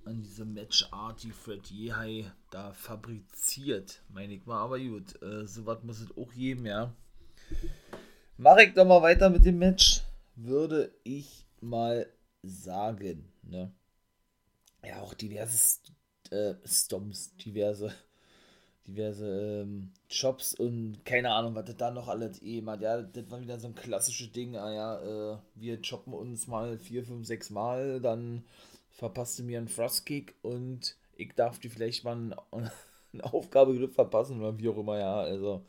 [0.06, 5.66] An diese Matchart, die Fred Yehai da fabriziert, meine ich mal, aber gut, äh, so
[5.66, 6.94] was muss es auch geben, ja.
[8.38, 10.02] Mache ich doch mal weiter mit dem Match,
[10.36, 12.08] würde ich mal
[12.42, 13.32] sagen.
[13.44, 13.72] Ne?
[14.86, 15.80] Ja, auch diverse
[16.32, 17.94] äh, Stomps, diverse,
[18.86, 22.82] diverse ähm, Shops und keine Ahnung, was das da noch alles eh hat.
[22.82, 24.58] Ja, das war wieder so ein klassisches Ding.
[24.58, 28.44] Ah ja, äh, wir choppen uns mal vier, fünf, sechs Mal, dann
[28.94, 32.36] verpasst du mir einen Frostkick und ich darf dir vielleicht mal ein,
[33.14, 35.64] eine Aufgabe verpassen oder wie auch immer, ja, also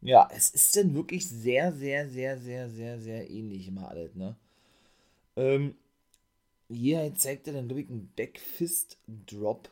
[0.00, 4.36] ja, es ist denn wirklich sehr, sehr, sehr, sehr, sehr, sehr ähnlich immer alles, ne?
[5.34, 5.74] Ähm,
[6.68, 9.70] hier zeigt er dann, glaube ich, einen Backfist-Drop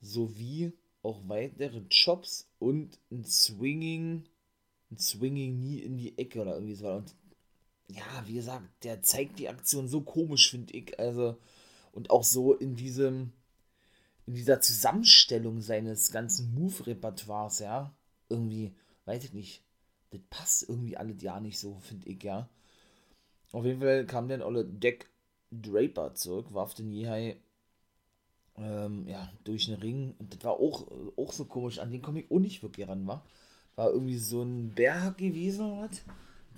[0.00, 4.24] sowie auch weitere Chops und ein Swinging,
[4.90, 6.88] ein Swinging nie in die Ecke oder irgendwie so.
[6.88, 7.14] Und
[7.88, 10.98] ja, wie gesagt, der zeigt die Aktion so komisch, finde ich.
[10.98, 11.36] Also,
[11.92, 13.32] und auch so in diesem,
[14.26, 17.94] in dieser Zusammenstellung seines ganzen Move-Repertoires, ja.
[18.28, 19.62] Irgendwie weiß ich nicht,
[20.10, 22.48] das passt irgendwie alles ja nicht so, finde ich, ja.
[23.52, 25.08] Auf jeden Fall kam dann alle Deck
[25.50, 27.36] Draper zurück, warf den Yehai
[28.56, 30.14] ähm, ja, durch den Ring.
[30.18, 33.06] Und das war auch, auch so komisch, an den komme ich auch nicht wirklich ran,
[33.06, 33.24] war.
[33.76, 36.02] War irgendwie so ein Berg gewesen oder was?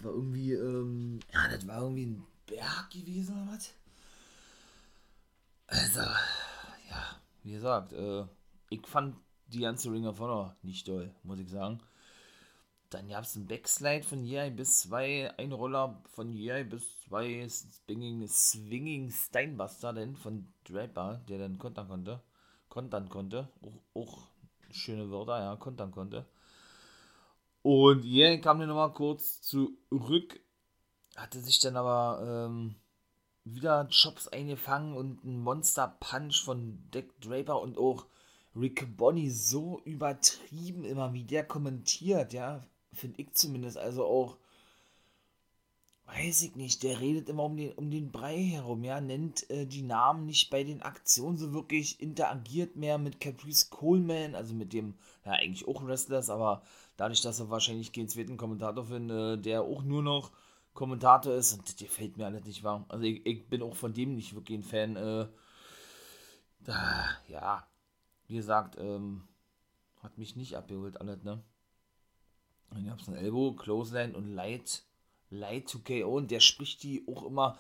[0.03, 3.75] War irgendwie, ähm, ja, das war irgendwie ein Berg gewesen oder was?
[5.67, 8.25] Also, ja, wie gesagt, äh,
[8.71, 9.17] ich fand
[9.49, 11.81] die ganze Ring of Honor nicht toll, muss ich sagen.
[12.91, 17.49] Dann gab es einen Backslide von Yai bis zwei, ein Roller von Yai bis zwei
[17.49, 22.23] Swinging, Swinging Steinbuster denn von Draper, der dann kontern konnte.
[22.69, 23.49] Kontern konnte.
[23.61, 24.29] Auch, auch
[24.71, 26.27] schöne Wörter, ja, kontern konnte.
[27.67, 30.39] Und Yai kam dann nochmal kurz zurück,
[31.17, 32.77] hatte sich dann aber ähm,
[33.43, 38.07] wieder Chops eingefangen und ein Monster Punch von Deck Draper und auch
[38.55, 43.79] Rick Bonnie so übertrieben immer, wie der kommentiert, ja, finde ich zumindest.
[43.79, 44.37] Also auch,
[46.05, 49.67] weiß ich nicht, der redet immer um den, um den Brei herum, ja, nennt äh,
[49.67, 54.73] die Namen nicht bei den Aktionen so wirklich, interagiert mehr mit Caprice Coleman, also mit
[54.73, 56.63] dem, ja, eigentlich auch Wrestlers, aber
[56.97, 60.33] dadurch, dass er wahrscheinlich keinen zweiten Kommentator findet, der auch nur noch
[60.75, 62.85] Kommentator ist, und der fällt mir alles nicht warm.
[62.89, 64.97] Also ich, ich, bin auch von dem nicht wirklich ein Fan.
[64.97, 65.27] Äh,
[66.61, 67.67] da, ja,
[68.27, 69.27] wie gesagt, ähm,
[70.03, 71.43] hat mich nicht abgeholt alles, ne?
[72.71, 74.85] Dann gab es ein Elbow, Clothesline und Light,
[75.31, 77.59] Light to KO und der spricht die auch immer,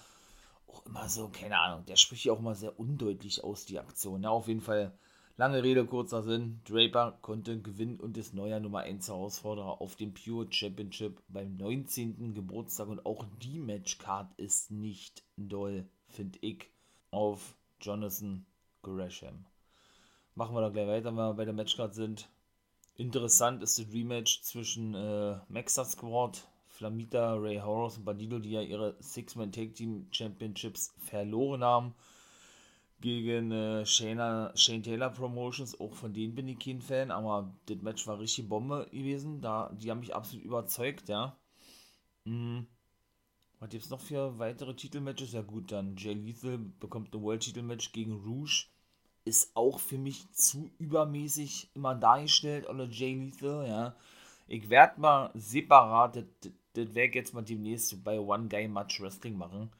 [0.66, 4.22] auch immer so, keine Ahnung, der spricht die auch immer sehr undeutlich aus, die Aktion.
[4.22, 4.96] Ja, auf jeden Fall,
[5.36, 10.14] lange Rede, kurzer Sinn, Draper konnte gewinnen und ist neuer Nummer 1 Herausforderer auf dem
[10.14, 12.34] Pure Championship beim 19.
[12.34, 16.66] Geburtstag und auch die Matchcard ist nicht doll, finde ich,
[17.10, 18.46] auf Jonathan
[18.82, 19.44] Gresham.
[20.34, 22.28] Machen wir da gleich weiter, wenn wir bei der Matchcard sind.
[22.96, 28.62] Interessant ist das Rematch zwischen äh, Maxa Squad, Flamita, Ray Horus und Bandido, die ja
[28.62, 31.94] ihre Six-Man Tag Team Championships verloren haben
[33.00, 35.78] gegen äh, Shane, Shane Taylor Promotions.
[35.80, 39.40] Auch von denen bin ich kein Fan, aber das Match war richtig Bombe gewesen.
[39.40, 41.36] Da, die haben mich absolut überzeugt, ja.
[42.24, 42.66] Mhm.
[43.60, 45.32] Was gibt es noch für weitere Titelmatches?
[45.32, 48.66] Ja gut, dann Jay Lethal bekommt ein World-Titelmatch gegen Rouge
[49.26, 53.96] ist auch für mich zu übermäßig immer dargestellt, oder Jay Lethal, ja.
[54.46, 56.24] Ich werde mal separat, das,
[56.74, 59.70] das werde ich jetzt mal demnächst bei One Guy Match Wrestling machen,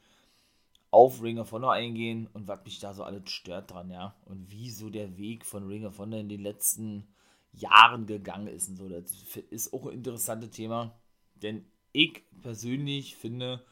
[0.97, 4.15] auf Ring of Honor eingehen und was mich da so alles stört dran, ja.
[4.25, 7.07] Und wie so der Weg von Ring of Honor in den letzten
[7.51, 8.89] Jahren gegangen ist und so.
[8.89, 9.11] Das
[9.51, 10.99] ist auch ein interessantes Thema,
[11.35, 13.63] denn ich persönlich finde,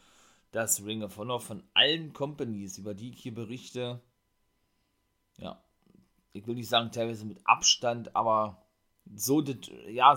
[0.52, 4.04] dass Ring of Honor von allen Companies, über die ich hier berichte,
[5.40, 5.60] ja,
[6.32, 8.62] ich will nicht sagen teilweise mit Abstand, aber
[9.16, 10.16] so, das, ja,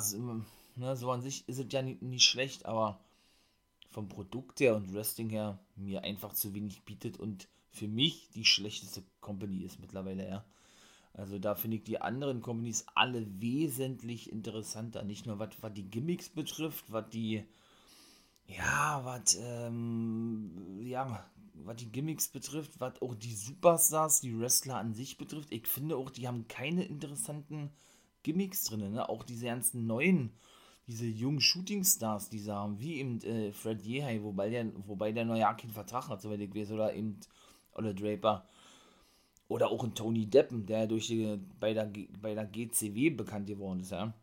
[0.76, 3.00] ne, so an sich ist es ja nicht, nicht schlecht, aber
[3.98, 8.44] vom Produkt her und Wrestling her mir einfach zu wenig bietet und für mich die
[8.44, 10.44] schlechteste Company ist mittlerweile, ja.
[11.14, 15.02] Also da finde ich die anderen Companies alle wesentlich interessanter.
[15.02, 17.42] Nicht nur was, die Gimmicks betrifft, was die,
[18.46, 24.94] ja, was, ähm, ja, was die Gimmicks betrifft, was auch die Superstars, die Wrestler an
[24.94, 25.50] sich betrifft.
[25.50, 27.70] Ich finde auch, die haben keine interessanten
[28.22, 28.92] Gimmicks drin.
[28.92, 29.08] Ne?
[29.08, 30.30] Auch diese ganzen neuen,
[30.88, 35.26] diese jungen Shootingstars, die sie haben, wie eben äh, Fred Yehai, wobei der, wobei der
[35.36, 37.20] ja keinen Vertrag hat, soweit ich weiß, oder eben
[37.72, 38.48] Olle Draper.
[39.48, 43.80] Oder auch ein Tony Deppen, der durch die, bei, der, bei der GCW bekannt geworden
[43.80, 44.14] ist, ja.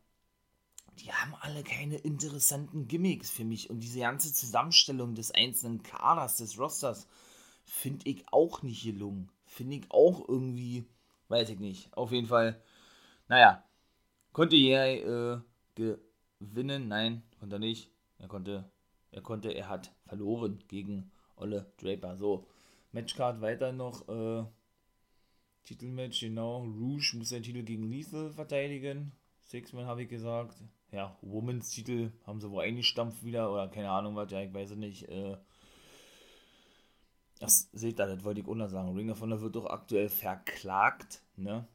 [1.00, 3.70] Die haben alle keine interessanten Gimmicks für mich.
[3.70, 7.08] Und diese ganze Zusammenstellung des einzelnen Kaders, des Rosters,
[7.64, 9.30] finde ich auch nicht gelungen.
[9.46, 10.86] Finde ich auch irgendwie,
[11.28, 11.96] weiß ich nicht.
[11.96, 12.62] Auf jeden Fall,
[13.28, 13.64] naja,
[14.32, 15.42] konnte er
[15.76, 15.98] äh,
[16.40, 16.88] gewinnen?
[16.88, 17.92] Nein, konnte er nicht.
[18.18, 18.70] Er konnte,
[19.12, 22.18] er konnte, er hat verloren gegen Olle Draper.
[22.18, 22.48] So,
[22.92, 24.46] Matchcard weiter noch, äh,
[25.64, 26.62] Titelmatch, genau.
[26.62, 29.12] Rouge muss seinen Titel gegen Lethal verteidigen.
[29.44, 30.64] Six-Man habe ich gesagt.
[30.92, 34.72] Ja, Women's Titel haben sie wohl eingestampft wieder oder keine Ahnung was, ja, ich weiß
[34.72, 35.10] es nicht.
[35.10, 35.38] Äh,
[37.40, 38.96] das seht ihr, das wollte ich unter sagen.
[38.96, 41.68] Ring of Honor wird doch aktuell verklagt, ne?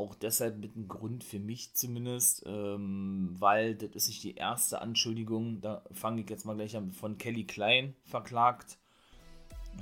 [0.00, 4.80] Auch deshalb mit einem Grund für mich zumindest, ähm, weil das ist nicht die erste
[4.80, 8.78] Anschuldigung, da fange ich jetzt mal gleich an, von Kelly Klein verklagt,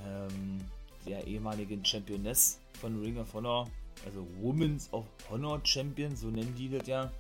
[0.07, 0.59] ähm,
[1.07, 3.69] der ehemaligen Championess von Ring of Honor,
[4.07, 7.13] also Women's of Honor Champion, so nennen die das ja.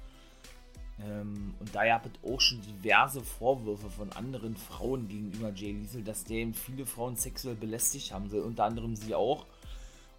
[1.05, 6.03] Ähm, und da gab es auch schon diverse Vorwürfe von anderen Frauen gegenüber Jay Liesel,
[6.03, 9.45] dass der eben viele Frauen sexuell belästigt haben soll, unter anderem sie auch.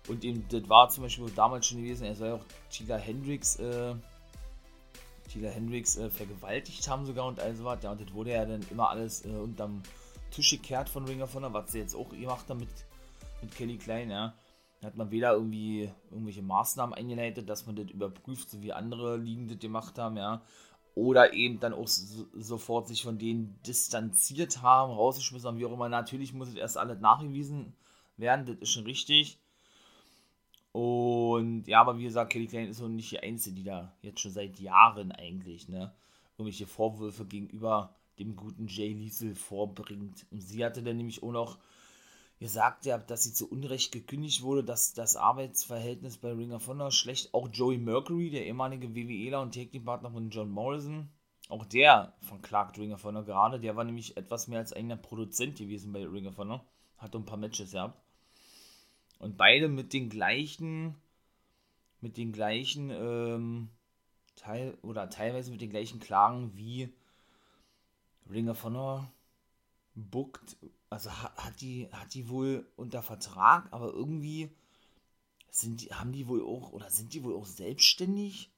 [0.08, 3.94] Und eben, das war zum Beispiel damals schon gewesen, er soll auch Tila Hendricks, äh,
[5.30, 7.84] Tila Hendricks äh, vergewaltigt haben sogar und all so was.
[7.84, 9.84] Ja, und das wurde ja dann immer alles äh, unterm
[10.32, 12.70] Tisch gekehrt von Ring of Honor, was sie jetzt auch gemacht haben mit,
[13.42, 14.34] mit Kelly Klein, ja.
[14.80, 19.18] Da hat man weder irgendwie irgendwelche Maßnahmen eingeleitet, dass man das überprüft, so wie andere
[19.18, 20.42] Ligen das gemacht haben, ja.
[20.94, 25.74] Oder eben dann auch so, sofort sich von denen distanziert haben, rausgeschmissen haben, wie auch
[25.74, 25.90] immer.
[25.90, 27.76] Natürlich muss es erst alles nachgewiesen
[28.18, 29.40] werden, das ist schon richtig.
[30.78, 34.20] Und ja, aber wie gesagt, Kelly Klein ist auch nicht die Einzige, die da jetzt
[34.20, 35.92] schon seit Jahren eigentlich, ne,
[36.38, 40.28] irgendwelche Vorwürfe gegenüber dem guten Jay Liesel vorbringt.
[40.30, 41.58] Und sie hatte dann nämlich auch noch
[42.40, 46.92] gesagt, ja, dass sie zu Unrecht gekündigt wurde, dass das Arbeitsverhältnis bei Ring of Honor
[46.92, 47.34] schlecht.
[47.34, 51.10] Auch Joey Mercury, der ehemalige WWEler und Technikpartner von John Morrison,
[51.50, 53.60] auch der verklagt Ring of Honor gerade.
[53.60, 56.64] Der war nämlich etwas mehr als eigener Produzent gewesen bei Ring of Honor.
[57.00, 58.00] Hat ein paar Matches gehabt.
[59.20, 60.96] Und beide mit den gleichen,
[62.02, 63.70] mit den gleichen, ähm,
[64.36, 66.94] Teil, oder teilweise mit den gleichen Klagen wie
[68.30, 69.12] Ring of Honor
[69.96, 70.58] bookt,
[70.90, 74.50] also hat, die, hat die wohl unter Vertrag, aber irgendwie
[75.50, 78.52] sind die, haben die wohl auch, oder sind die wohl auch selbstständig?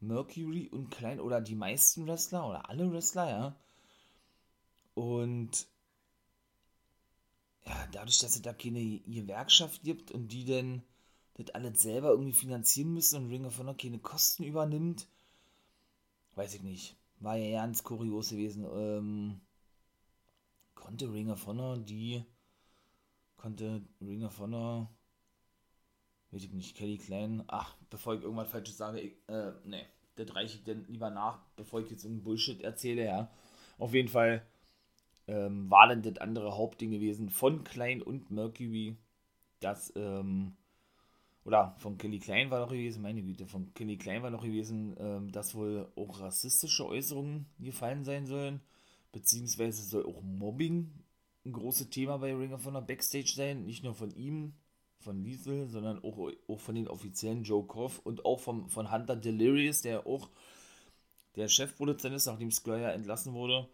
[0.00, 3.56] Mercury und Klein, oder die meisten Wrestler, oder alle Wrestler, ja.
[4.94, 5.66] Und
[7.66, 10.82] ja, dadurch, dass es da keine Gewerkschaft gibt und die dann
[11.34, 15.08] das alles selber irgendwie finanzieren müssen und Ring of Honor keine Kosten übernimmt,
[16.34, 16.96] weiß ich nicht.
[17.20, 18.66] War ja ganz kurios gewesen.
[18.70, 19.40] Ähm,
[20.74, 22.24] konnte Ring of Honor die,
[23.36, 24.90] konnte Ring of Honor,
[26.30, 29.86] weiß ich nicht, Kelly Klein, ach, bevor ich irgendwas Falsches sage, ich, äh, ne,
[30.16, 33.30] das reiche ich dann lieber nach, bevor ich jetzt irgendeinen Bullshit erzähle, ja.
[33.78, 34.46] Auf jeden Fall
[35.26, 38.96] ähm, war dann das andere Hauptding gewesen von Klein und Mercury,
[39.60, 40.56] dass, ähm,
[41.44, 44.94] oder von Kelly Klein war noch gewesen, meine Güte, von Kelly Klein war noch gewesen,
[44.98, 48.60] ähm, dass wohl auch rassistische Äußerungen gefallen sein sollen,
[49.12, 50.90] beziehungsweise soll auch Mobbing
[51.46, 54.54] ein großes Thema bei Ring of Honor Backstage sein, nicht nur von ihm,
[55.00, 59.16] von Liesel, sondern auch, auch von den offiziellen Joe Koff und auch vom, von Hunter
[59.16, 60.30] Delirious, der auch
[61.36, 63.68] der Chefproduzent ist, nachdem Squire entlassen wurde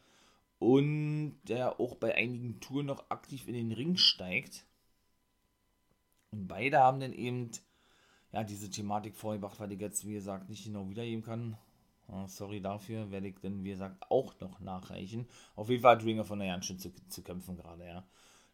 [0.60, 4.66] und der auch bei einigen Touren noch aktiv in den Ring steigt.
[6.30, 7.50] Und beide haben dann eben
[8.30, 11.56] ja, diese Thematik vorgebracht, weil ich jetzt, wie gesagt, nicht genau wiedergeben kann.
[12.26, 15.26] Sorry dafür, werde ich dann, wie gesagt, auch noch nachreichen.
[15.56, 18.06] Auf jeden Fall hat Ringer von der ganz schön zu, zu kämpfen gerade, ja.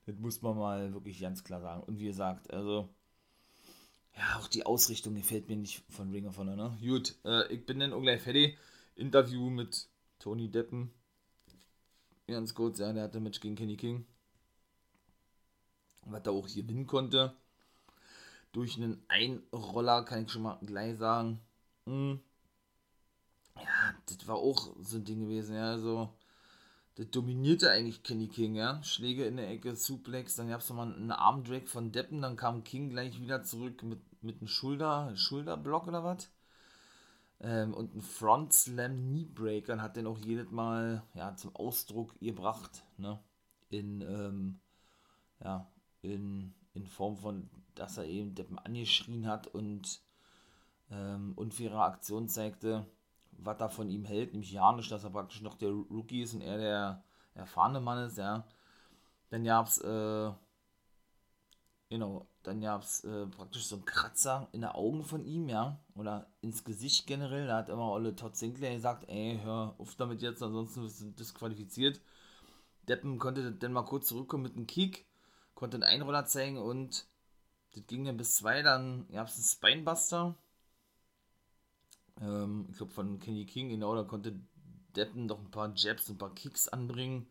[0.04, 1.82] Das muss man mal wirklich ganz klar sagen.
[1.82, 2.88] Und wie gesagt, also,
[4.16, 6.78] ja, auch die Ausrichtung gefällt mir nicht von Ringer von der, ne?
[6.80, 8.56] Gut, äh, ich bin dann auch gleich fertig.
[8.94, 9.88] Interview mit
[10.18, 10.92] Tony Deppen
[12.26, 14.06] ganz kurz, ja, der hatte Match gegen Kenny King.
[16.06, 17.34] Was er auch gewinnen konnte.
[18.52, 21.40] Durch einen Einroller, kann ich schon mal gleich sagen.
[21.86, 22.20] Hm.
[23.56, 26.12] Ja, das war auch so ein Ding gewesen, ja, also.
[26.94, 28.82] Das dominierte eigentlich Kenny King, ja.
[28.82, 32.64] Schläge in der Ecke, Suplex, dann gab es nochmal einen Armdrag von Deppen, dann kam
[32.64, 36.30] King gleich wieder zurück mit, mit einem Schulter, Schulterblock oder was
[37.40, 42.18] ähm, und ein Front Slam Knee Breaker hat den auch jedes Mal ja, zum Ausdruck
[42.20, 43.18] gebracht, ne?
[43.70, 44.60] In, ähm,
[45.42, 45.66] ja,
[46.02, 50.00] in, in Form von, dass er eben Deppen angeschrien hat und
[50.90, 52.86] ähm, unfaire Aktion zeigte.
[53.38, 56.34] was er von ihm hält, nämlich ja nicht, dass er praktisch noch der Rookie ist
[56.34, 58.44] und er der erfahrene Mann ist, ja.
[59.30, 60.32] Dann gab es, äh,
[61.88, 65.80] genau, dann gab es äh, praktisch so einen Kratzer in den Augen von ihm, ja,
[65.94, 67.46] oder ins Gesicht generell.
[67.46, 71.10] Da hat immer Olle Todd Sinclair gesagt, ey, hör auf damit jetzt, ansonsten wirst du
[71.12, 72.00] disqualifiziert.
[72.88, 75.06] Deppen konnte dann mal kurz zurückkommen mit einem Kick,
[75.54, 77.06] konnte einen Einroller zeigen und
[77.72, 80.36] das ging dann bis zwei, dann gab es einen Spinebuster.
[82.20, 84.40] Ähm, ich glaube von Kenny King, genau, da konnte
[84.94, 87.26] Deppen noch ein paar Jabs und ein paar Kicks anbringen.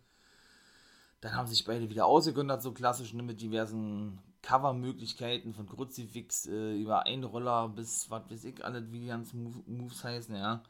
[1.21, 6.79] Dann haben sich beide wieder ausgegönnt, so klassisch ne, mit diversen Cover-Möglichkeiten von Kruzifix äh,
[6.79, 10.61] über Einroller bis was weiß ich, alle wie die ganzen Moves heißen, ja.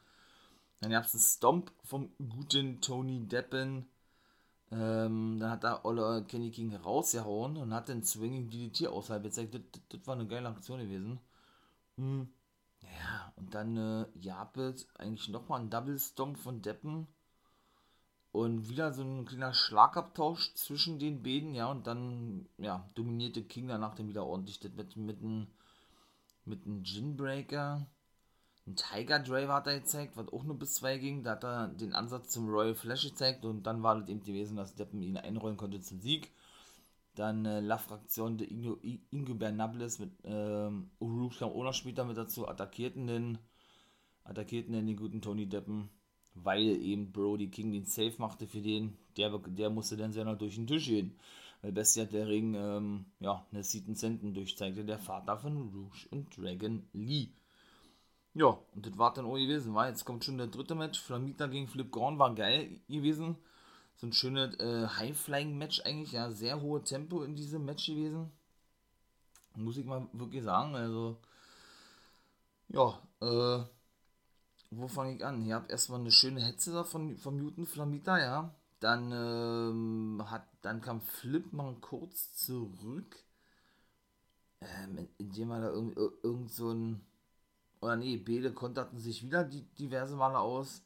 [0.79, 3.85] Dann gab es einen Stomp vom guten Tony Deppen.
[4.71, 9.53] Ähm, dann hat da Olle Kenny King rausgehauen und hat den Swinging DDT außerhalb gezeigt.
[9.53, 11.19] Das, das, das, war eine geile Aktion gewesen.
[11.97, 12.29] Hm.
[12.81, 17.07] Ja, und dann äh, Japet eigentlich nochmal ein Double Stomp von Deppen.
[18.35, 23.69] Und wieder so ein kleiner Schlagabtausch zwischen den beiden, ja, und dann, ja, dominierte King
[23.69, 25.47] danach dann wieder ordentlich das mit, mit einem
[26.45, 27.87] mit einem Ginbreaker.
[28.67, 31.23] Ein Tiger Driver hat er gezeigt, was auch nur bis 2 ging.
[31.23, 34.57] Da hat er den Ansatz zum Royal Flash gezeigt und dann war das eben gewesen,
[34.57, 36.31] dass Deppen ihn einrollen konnte zum Sieg.
[37.15, 38.77] Dann äh, La Fraktion der Ingo,
[39.11, 43.37] Ingo Bernables mit ähm, Uruk kam auch noch später mit dazu, attackierten den,
[44.23, 45.89] attackierten den, den guten Tony Deppen
[46.35, 50.37] weil eben Brody King den Safe machte für den, der, der musste dann sehr noch
[50.37, 51.17] durch den Tisch gehen.
[51.61, 56.07] Weil Bestie hat der Ring, ähm, ja, eine Seaton Senten durchzeigte, der Vater von Rouge
[56.11, 57.29] und Dragon Lee.
[58.33, 61.47] Ja, und das war dann auch gewesen, war jetzt kommt schon der dritte Match, Flamita
[61.47, 63.37] gegen Flip Gorn war geil gewesen.
[63.95, 68.29] So ein schönes äh, High-Flying-Match eigentlich, ja, sehr hohe Tempo in diesem Match gewesen.
[69.55, 71.17] Muss ich mal wirklich sagen, also,
[72.67, 73.63] ja, äh,
[74.71, 75.45] wo fange ich an?
[75.45, 78.55] Ihr habt erstmal eine schöne Hetze da von, von Mutant Flamita, ja.
[78.79, 83.15] Dann, ähm, hat, dann kam Flip mal kurz zurück.
[84.61, 87.05] Ähm, indem er da irgend, irgend so ein.
[87.81, 90.83] Oder nee, Bede konterten sich wieder die, diverse Male aus.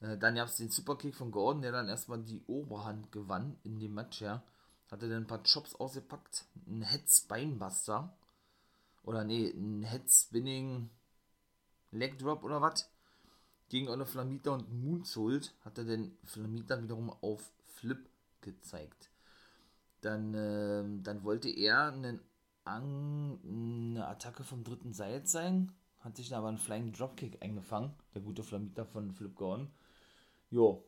[0.00, 3.78] Äh, dann gab es den Superkick von Gordon, der dann erstmal die Oberhand gewann in
[3.78, 4.42] dem Match, ja.
[4.90, 6.44] Hatte dann ein paar Chops ausgepackt.
[6.66, 8.14] Ein Head Spinebuster.
[9.04, 10.90] Oder nee, ein Head Spinning
[11.92, 12.91] Leg Drop oder was
[13.72, 18.06] gegen eine Flamita und Moonsault hat er den Flamita wiederum auf Flip
[18.42, 19.08] gezeigt.
[20.02, 22.20] Dann, äh, dann wollte er einen
[22.64, 28.20] An eine Attacke vom dritten Seil zeigen, hat sich aber einen Flying Dropkick eingefangen, der
[28.20, 29.70] gute Flamita von Flip Gordon.
[30.50, 30.84] Jo,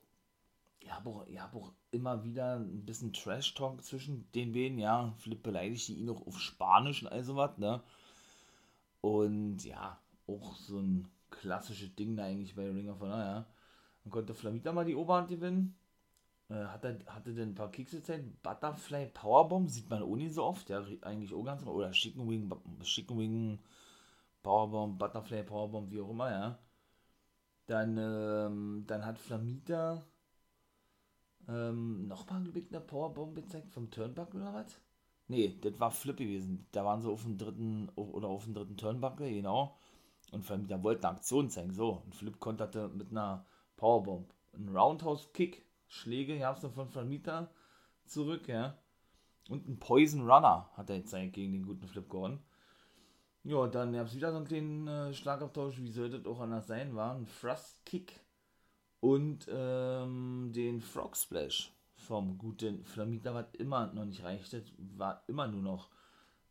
[0.80, 5.43] ich habe auch, hab auch immer wieder ein bisschen Trash-Talk zwischen den beiden, ja, Flip
[5.43, 7.82] beleidigt ihn auch auf Spanisch und all sowas, ne?
[9.01, 13.46] Und ja, auch so ein klassisches Ding da eigentlich bei Ring of Honor, ja.
[14.04, 15.76] Dann konnte Flamita mal die Oberhand gewinnen.
[16.48, 18.42] Äh, hat er, hatte dann ein paar Kicks gezeigt.
[18.42, 20.68] Butterfly Powerbomb sieht man nicht so oft.
[20.68, 22.52] Ja, eigentlich auch ganz Oder Chicken Wing,
[22.82, 23.58] Chicken Wing
[24.42, 26.58] Powerbomb, Butterfly Powerbomb, wie auch immer, ja.
[27.66, 30.04] Dann, ähm, dann hat Flamita
[31.48, 34.78] ähm, nochmal eine Powerbomb gezeigt vom Turnbuckle oder was?
[35.28, 36.66] Nee, das war Flip gewesen.
[36.72, 39.76] Da waren sie auf dem dritten oder auf dem dritten Turnbuckle, genau.
[40.32, 41.72] Und Vermieter wollten eine Aktion zeigen.
[41.72, 43.46] So, und Flip konterte mit einer
[43.76, 44.32] Powerbomb.
[44.54, 47.50] Ein Roundhouse-Kick, Schläge gab es von Vermieter
[48.06, 48.78] zurück, ja.
[49.48, 52.40] Und ein Poison Runner hat er gezeigt gegen den guten Flip Gordon.
[53.42, 56.66] Ja, dann gab es wieder so einen kleinen äh, Schlagabtausch, wie sollte das auch anders
[56.66, 58.24] sein, war ein Thrust Kick
[59.00, 65.46] und ähm, den Frog Splash vom guten Flamita, was immer noch nicht reichte, war immer
[65.46, 65.90] nur noch,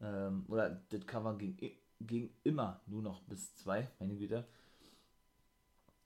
[0.01, 1.57] ähm, oder das Cover ging
[2.05, 4.45] ging immer nur noch bis zwei, meine Güte.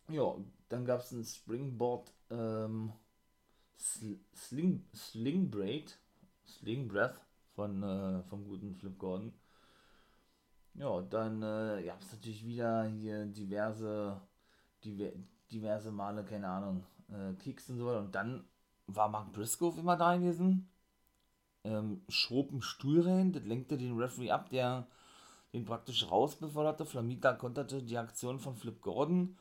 [0.09, 0.35] Ja,
[0.69, 2.93] dann gab es ein Springboard ähm,
[3.77, 5.99] Sling, Sling Braid,
[6.45, 7.19] Sling Breath
[7.55, 9.33] von, äh, vom guten Flip Gordon.
[10.75, 14.21] Ja, dann äh, gab es natürlich wieder hier diverse,
[14.83, 15.11] diver,
[15.51, 17.99] diverse Male, keine Ahnung, äh, Kicks und so weiter.
[17.99, 18.47] Und dann
[18.85, 20.69] war Mark Briscoe immer da gewesen.
[21.63, 24.87] Ähm, schob einen Stuhl rein, das lenkte den Referee ab, der
[25.53, 26.85] den praktisch rausbeförderte.
[26.85, 29.37] Flamita konterte die Aktion von Flip Gordon.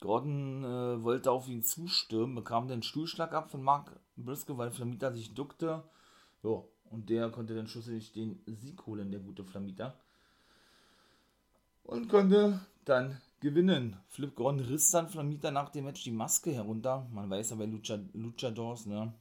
[0.00, 5.12] Gordon äh, wollte auf ihn zustürmen, bekam den Stuhlschlag ab von Mark Briscoe, weil Flamita
[5.12, 5.84] sich duckte.
[6.42, 9.94] Ja, und der konnte dann schlussendlich den Sieg holen, der gute Flamita.
[11.84, 13.96] Und konnte dann gewinnen.
[14.08, 17.06] Flip Gordon riss dann Flamita nach dem Match die Maske herunter.
[17.12, 19.12] Man weiß ja bei Lucha, Luchadors, ne?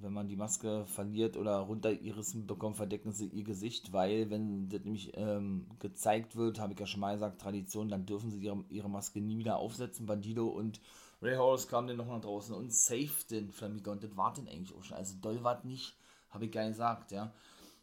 [0.00, 4.82] Wenn man die Maske verliert oder runtergerissen bekommt, verdecken sie ihr Gesicht, weil wenn das
[4.82, 8.64] nämlich ähm, gezeigt wird, habe ich ja schon mal gesagt, Tradition, dann dürfen sie ihre,
[8.68, 10.06] ihre Maske nie wieder aufsetzen.
[10.06, 10.80] Bandido und
[11.20, 14.48] Ray Horus kamen dann noch nach draußen und saved den Flamingo und das war denn
[14.48, 14.96] eigentlich auch schon.
[14.96, 15.96] Also doll war nicht,
[16.30, 17.32] habe ich gar nicht gesagt, ja.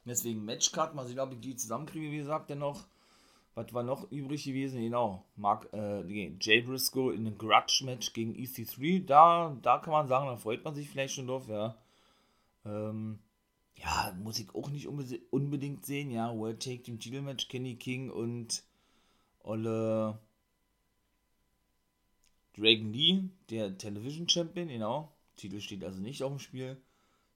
[0.06, 2.86] Deswegen Matchcard, mal sehen, ob ich die zusammenkriege, wie gesagt, dennoch.
[3.56, 4.82] Was war noch übrig gewesen?
[4.82, 9.06] Genau, Mark, äh, Jay Briscoe in einem Grudge-Match gegen EC3.
[9.06, 11.76] Da, da kann man sagen, da freut man sich vielleicht schon drauf, ja.
[12.70, 13.20] Ähm,
[13.76, 16.36] ja, muss ich auch nicht unbedingt sehen, ja.
[16.36, 18.64] World Take Team Titelmatch, Kenny King und
[19.40, 20.20] Olle
[22.56, 25.16] Dragon Lee, der Television Champion, genau.
[25.38, 26.82] Titel steht also nicht auf dem Spiel.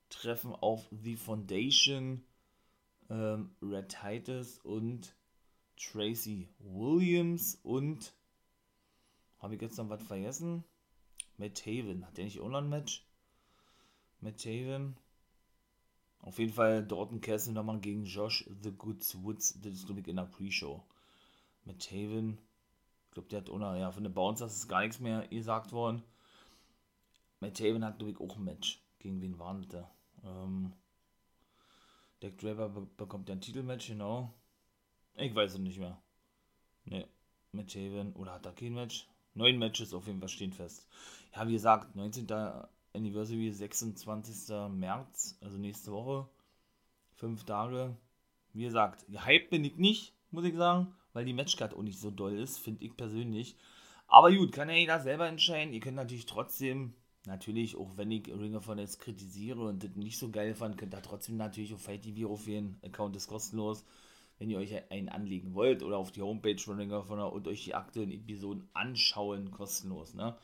[0.09, 2.23] Treffen auf The Foundation,
[3.09, 5.15] ähm, Red Titus und
[5.77, 8.13] Tracy Williams und
[9.39, 10.63] habe ich jetzt noch was vergessen?
[11.37, 12.05] Matt Haven.
[12.05, 13.05] Hat der nicht ein Match?
[14.21, 14.97] Matt Haven.
[16.23, 19.59] Auf jeden Fall Dorton Castle nochmal gegen Josh The Goods Woods.
[19.61, 20.81] Das ist, glaube ich, in der Pre-Show.
[21.65, 22.39] Mit Haven.
[23.07, 26.01] Ich glaube, der hat ohne, ja, von den Bouncers ist gar nichts mehr gesagt worden.
[27.41, 28.81] Matt Haven hat, glaube ich, auch ein Match.
[28.99, 29.85] Gegen wen war das?
[30.23, 30.71] Ähm,
[32.21, 34.33] Deck Draper be bekommt ja ein Titelmatch, genau.
[35.15, 36.01] Ich weiß es nicht mehr.
[36.85, 37.05] Ne,
[37.51, 38.13] Matt Haven.
[38.13, 39.07] Oder hat er kein Match?
[39.33, 40.87] Neun Matches auf jeden Fall stehen fest.
[41.35, 42.27] Ja, wie gesagt, 19.
[42.93, 44.69] Anniversary 26.
[44.69, 46.27] März, also nächste Woche.
[47.15, 47.95] Fünf Tage.
[48.53, 52.11] Wie gesagt, gehypt bin ich nicht, muss ich sagen, weil die Matchcard auch nicht so
[52.11, 53.55] doll ist, finde ich persönlich.
[54.07, 55.73] Aber gut, kann ja jeder selber entscheiden.
[55.73, 56.93] Ihr könnt natürlich trotzdem,
[57.25, 60.93] natürlich, auch wenn ich Ring of Honor kritisiere und das nicht so geil fand, könnt
[60.93, 62.77] ihr trotzdem natürlich auf Fight TV aufgehen.
[62.83, 63.83] Account ist kostenlos.
[64.37, 67.47] Wenn ihr euch einen anlegen wollt oder auf die Homepage von Ring of Honor und
[67.47, 70.13] euch die aktuellen Episoden anschauen, kostenlos.
[70.13, 70.35] Ne?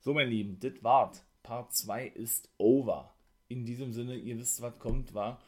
[0.00, 1.22] So, mein Lieben, das war's.
[1.46, 3.14] Part 2 ist over.
[3.46, 5.40] In diesem Sinne, ihr wisst, was kommt, war.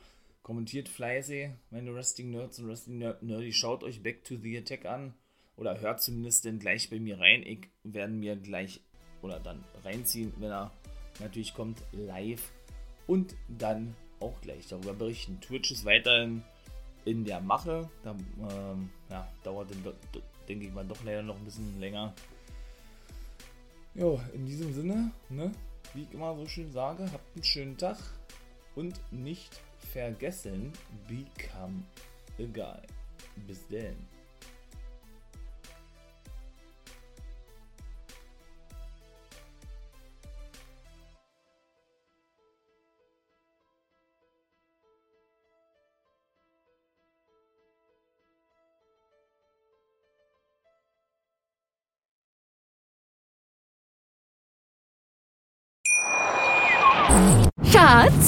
[0.42, 3.53] Kommentiert fleißig, meine Wrestling Nerds und Wrestling Nerdy.
[3.53, 5.14] Schaut euch Back to the Attack an.
[5.57, 7.42] Oder hört zumindest dann gleich bei mir rein.
[7.42, 8.80] Ich werde mir gleich
[9.22, 10.70] oder dann reinziehen, wenn er
[11.18, 12.53] natürlich kommt, live.
[13.09, 15.40] Und dann auch gleich darüber berichten.
[15.40, 16.44] Twitch ist weiterhin
[17.07, 17.90] in der Mache.
[18.05, 19.70] Da ähm, ja, dauert,
[20.49, 22.14] denke ich mal, doch leider noch ein bisschen länger.
[23.96, 25.51] Jo, in diesem Sinne, ne?
[25.95, 27.99] Wie ich immer so schön sage, habt einen schönen Tag
[28.74, 29.61] und nicht
[29.93, 30.72] vergessen,
[31.09, 31.82] become
[32.39, 32.80] a guy.
[33.47, 33.97] Bis denn.